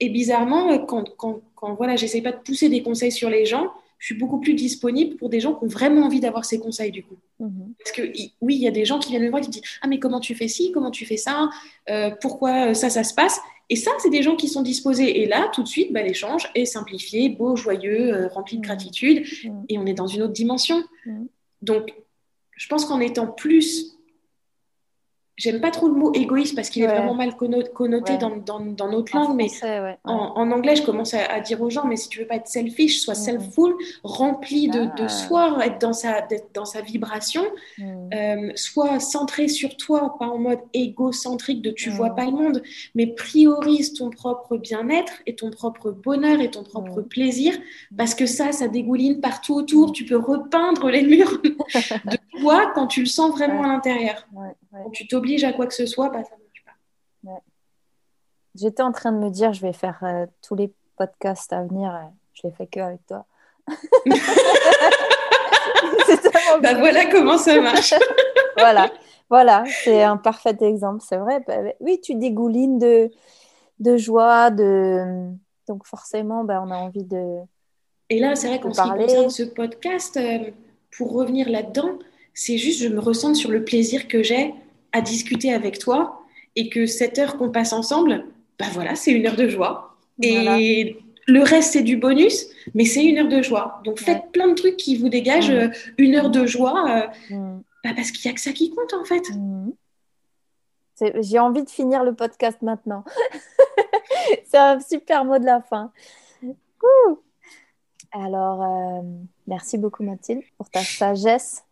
Et 0.00 0.08
bizarrement, 0.08 0.72
euh, 0.72 0.78
quand, 0.78 1.16
quand, 1.16 1.40
quand 1.54 1.74
voilà, 1.74 1.96
j'essaie 1.96 2.22
pas 2.22 2.32
de 2.32 2.38
pousser 2.38 2.68
des 2.68 2.82
conseils 2.82 3.12
sur 3.12 3.30
les 3.30 3.44
gens, 3.44 3.72
je 3.98 4.06
suis 4.06 4.14
beaucoup 4.14 4.40
plus 4.40 4.54
disponible 4.54 5.16
pour 5.16 5.28
des 5.28 5.40
gens 5.40 5.54
qui 5.54 5.64
ont 5.64 5.68
vraiment 5.68 6.06
envie 6.06 6.20
d'avoir 6.20 6.44
ces 6.44 6.58
conseils 6.58 6.92
du 6.92 7.02
coup. 7.02 7.16
Mm-hmm. 7.40 7.74
Parce 7.78 7.92
que 7.92 8.02
oui, 8.40 8.54
il 8.54 8.62
y 8.62 8.68
a 8.68 8.70
des 8.70 8.84
gens 8.84 8.98
qui 8.98 9.10
viennent 9.10 9.24
me 9.24 9.30
voir 9.30 9.40
et 9.40 9.42
qui 9.42 9.48
me 9.48 9.52
disent 9.54 9.78
ah 9.82 9.88
mais 9.88 9.98
comment 9.98 10.20
tu 10.20 10.34
fais 10.34 10.48
ci, 10.48 10.70
comment 10.72 10.90
tu 10.90 11.04
fais 11.04 11.16
ça, 11.16 11.50
euh, 11.90 12.10
pourquoi 12.20 12.74
ça 12.74 12.90
ça 12.90 13.04
se 13.04 13.12
passe? 13.12 13.40
Et 13.70 13.76
ça, 13.76 13.90
c'est 13.98 14.10
des 14.10 14.22
gens 14.22 14.36
qui 14.36 14.48
sont 14.48 14.62
disposés. 14.62 15.20
Et 15.20 15.26
là, 15.26 15.50
tout 15.52 15.62
de 15.62 15.68
suite, 15.68 15.92
bah, 15.92 16.02
l'échange 16.02 16.50
est 16.54 16.64
simplifié, 16.64 17.28
beau, 17.28 17.54
joyeux, 17.54 18.14
euh, 18.14 18.28
rempli 18.28 18.56
de 18.56 18.60
mmh. 18.60 18.64
gratitude. 18.64 19.26
Mmh. 19.44 19.62
Et 19.68 19.78
on 19.78 19.84
est 19.84 19.94
dans 19.94 20.06
une 20.06 20.22
autre 20.22 20.32
dimension. 20.32 20.82
Mmh. 21.04 21.24
Donc, 21.60 21.92
je 22.56 22.66
pense 22.68 22.86
qu'en 22.86 22.98
étant 22.98 23.26
plus 23.26 23.97
j'aime 25.38 25.60
pas 25.60 25.70
trop 25.70 25.88
le 25.88 25.94
mot 25.94 26.12
égoïste 26.12 26.54
parce 26.54 26.68
qu'il 26.68 26.82
est 26.82 26.88
vraiment 26.88 27.14
mal 27.14 27.34
connoté 27.36 28.18
dans, 28.18 28.36
dans, 28.36 28.60
dans, 28.60 28.90
notre 28.90 29.16
langue, 29.16 29.36
mais 29.36 29.46
en, 30.04 30.50
anglais, 30.50 30.76
je 30.76 30.82
commence 30.82 31.14
à, 31.14 31.40
dire 31.40 31.62
aux 31.62 31.70
gens, 31.70 31.86
mais 31.86 31.96
si 31.96 32.08
tu 32.08 32.18
veux 32.18 32.26
pas 32.26 32.36
être 32.36 32.48
selfish, 32.48 33.00
sois 33.00 33.14
mm. 33.14 33.16
self-full, 33.16 33.74
rempli 34.02 34.68
de, 34.68 34.84
de, 34.84 35.04
ah. 35.04 35.08
soi, 35.08 35.58
être 35.64 35.80
dans 35.80 35.92
sa, 35.92 36.26
dans 36.54 36.64
sa 36.64 36.80
vibration, 36.80 37.44
mm. 37.78 37.84
euh, 38.12 38.52
sois 38.56 38.98
centré 38.98 39.46
sur 39.48 39.76
toi, 39.76 40.16
pas 40.18 40.26
en 40.26 40.38
mode 40.38 40.60
égocentrique 40.74 41.62
de 41.62 41.70
tu 41.70 41.90
vois 41.90 42.10
mm. 42.10 42.16
pas 42.16 42.24
le 42.24 42.32
monde, 42.32 42.62
mais 42.96 43.06
priorise 43.06 43.94
ton 43.94 44.10
propre 44.10 44.56
bien-être 44.56 45.12
et 45.26 45.36
ton 45.36 45.50
propre 45.50 45.92
bonheur 45.92 46.40
et 46.40 46.50
ton 46.50 46.64
propre 46.64 47.00
plaisir, 47.00 47.54
parce 47.96 48.14
que 48.14 48.26
ça, 48.26 48.50
ça 48.50 48.66
dégouline 48.66 49.20
partout 49.20 49.54
autour, 49.54 49.92
tu 49.92 50.04
peux 50.04 50.18
repeindre 50.18 50.90
les 50.90 51.02
murs 51.02 51.40
de 51.42 52.18
toi 52.40 52.72
quand 52.74 52.86
tu 52.86 53.00
le 53.00 53.06
sens 53.06 53.30
vraiment 53.32 53.64
à 53.64 53.68
l'intérieur. 53.68 54.26
Quand 54.72 54.90
tu 54.90 55.06
t'obliges 55.06 55.44
à 55.44 55.52
quoi 55.52 55.66
que 55.66 55.74
ce 55.74 55.86
soit, 55.86 56.08
bah, 56.08 56.22
ça 56.24 56.36
ne 56.36 56.42
marche 56.42 56.64
pas. 56.64 56.72
J'étais 58.54 58.82
en 58.82 58.92
train 58.92 59.12
de 59.12 59.18
me 59.18 59.30
dire, 59.30 59.52
je 59.52 59.60
vais 59.60 59.72
faire 59.72 59.98
euh, 60.02 60.26
tous 60.42 60.54
les 60.54 60.72
podcasts 60.96 61.52
à 61.52 61.62
venir. 61.62 61.94
Euh, 61.94 62.08
je 62.34 62.46
les 62.46 62.52
fais 62.52 62.66
que 62.66 62.80
avec 62.80 63.06
toi. 63.06 63.24
bah 66.62 66.74
voilà 66.74 67.06
comment 67.06 67.38
ça 67.38 67.60
marche. 67.60 67.94
voilà, 68.56 68.90
voilà, 69.28 69.64
c'est 69.84 70.02
un 70.02 70.16
parfait 70.16 70.56
exemple, 70.60 71.04
c'est 71.06 71.18
vrai. 71.18 71.44
Bah, 71.46 71.56
oui, 71.80 72.00
tu 72.00 72.14
dégoulines 72.14 72.78
de, 72.78 73.10
de 73.78 73.96
joie, 73.96 74.50
de 74.50 75.30
donc 75.68 75.86
forcément, 75.86 76.44
bah, 76.44 76.62
on 76.66 76.70
a 76.70 76.76
envie 76.76 77.04
de. 77.04 77.40
Et 78.10 78.18
là, 78.18 78.34
c'est 78.34 78.48
vrai 78.48 78.56
qui 78.56 78.64
concerne 78.64 79.28
ce 79.28 79.42
podcast, 79.42 80.16
euh, 80.16 80.50
pour 80.96 81.12
revenir 81.12 81.48
là-dedans, 81.48 81.98
c'est 82.38 82.56
juste, 82.56 82.80
je 82.80 82.86
me 82.86 83.00
ressens 83.00 83.34
sur 83.34 83.50
le 83.50 83.64
plaisir 83.64 84.06
que 84.06 84.22
j'ai 84.22 84.54
à 84.92 85.00
discuter 85.00 85.52
avec 85.52 85.80
toi 85.80 86.22
et 86.54 86.68
que 86.68 86.86
cette 86.86 87.18
heure 87.18 87.36
qu'on 87.36 87.50
passe 87.50 87.72
ensemble, 87.72 88.26
bah 88.60 88.66
voilà, 88.72 88.94
c'est 88.94 89.10
une 89.10 89.26
heure 89.26 89.34
de 89.34 89.48
joie. 89.48 89.96
Et 90.22 90.96
le 91.26 91.42
reste, 91.42 91.72
c'est 91.72 91.82
du 91.82 91.96
bonus, 91.96 92.46
mais 92.74 92.84
c'est 92.84 93.04
une 93.04 93.18
heure 93.18 93.28
de 93.28 93.42
joie. 93.42 93.82
Donc 93.84 93.98
faites 93.98 94.30
plein 94.30 94.46
de 94.46 94.54
trucs 94.54 94.76
qui 94.76 94.96
vous 94.96 95.08
dégagent 95.08 95.50
euh, 95.50 95.68
une 95.98 96.14
heure 96.14 96.30
de 96.30 96.46
joie, 96.46 97.08
euh, 97.32 97.56
bah, 97.82 97.90
parce 97.96 98.12
qu'il 98.12 98.28
n'y 98.28 98.32
a 98.32 98.34
que 98.36 98.40
ça 98.40 98.52
qui 98.52 98.70
compte 98.70 98.94
en 98.94 99.04
fait. 99.04 99.24
J'ai 101.20 101.40
envie 101.40 101.64
de 101.64 101.70
finir 101.70 102.04
le 102.04 102.14
podcast 102.14 102.62
maintenant. 102.62 103.02
c'est 104.48 104.58
un 104.58 104.78
super 104.78 105.24
mot 105.24 105.40
de 105.40 105.44
la 105.44 105.60
fin. 105.60 105.90
Alors, 108.12 108.62
euh, 108.62 109.02
merci 109.48 109.76
beaucoup 109.76 110.04
Mathilde 110.04 110.44
pour 110.56 110.70
ta 110.70 110.84
sagesse. 110.84 111.64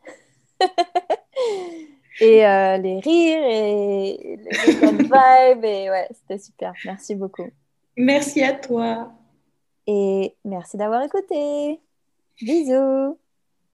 et 2.20 2.46
euh, 2.46 2.76
les 2.78 3.00
rires 3.00 3.44
et 3.44 4.38
les 4.66 4.74
bonnes 4.74 4.96
vibes. 5.02 5.64
Et 5.64 5.90
ouais, 5.90 6.08
c'était 6.12 6.38
super. 6.38 6.72
Merci 6.84 7.14
beaucoup. 7.14 7.48
Merci 7.96 8.42
à 8.42 8.52
toi. 8.52 9.12
Et 9.86 10.34
merci 10.44 10.76
d'avoir 10.76 11.02
écouté. 11.02 11.80
Bisous. 12.40 13.18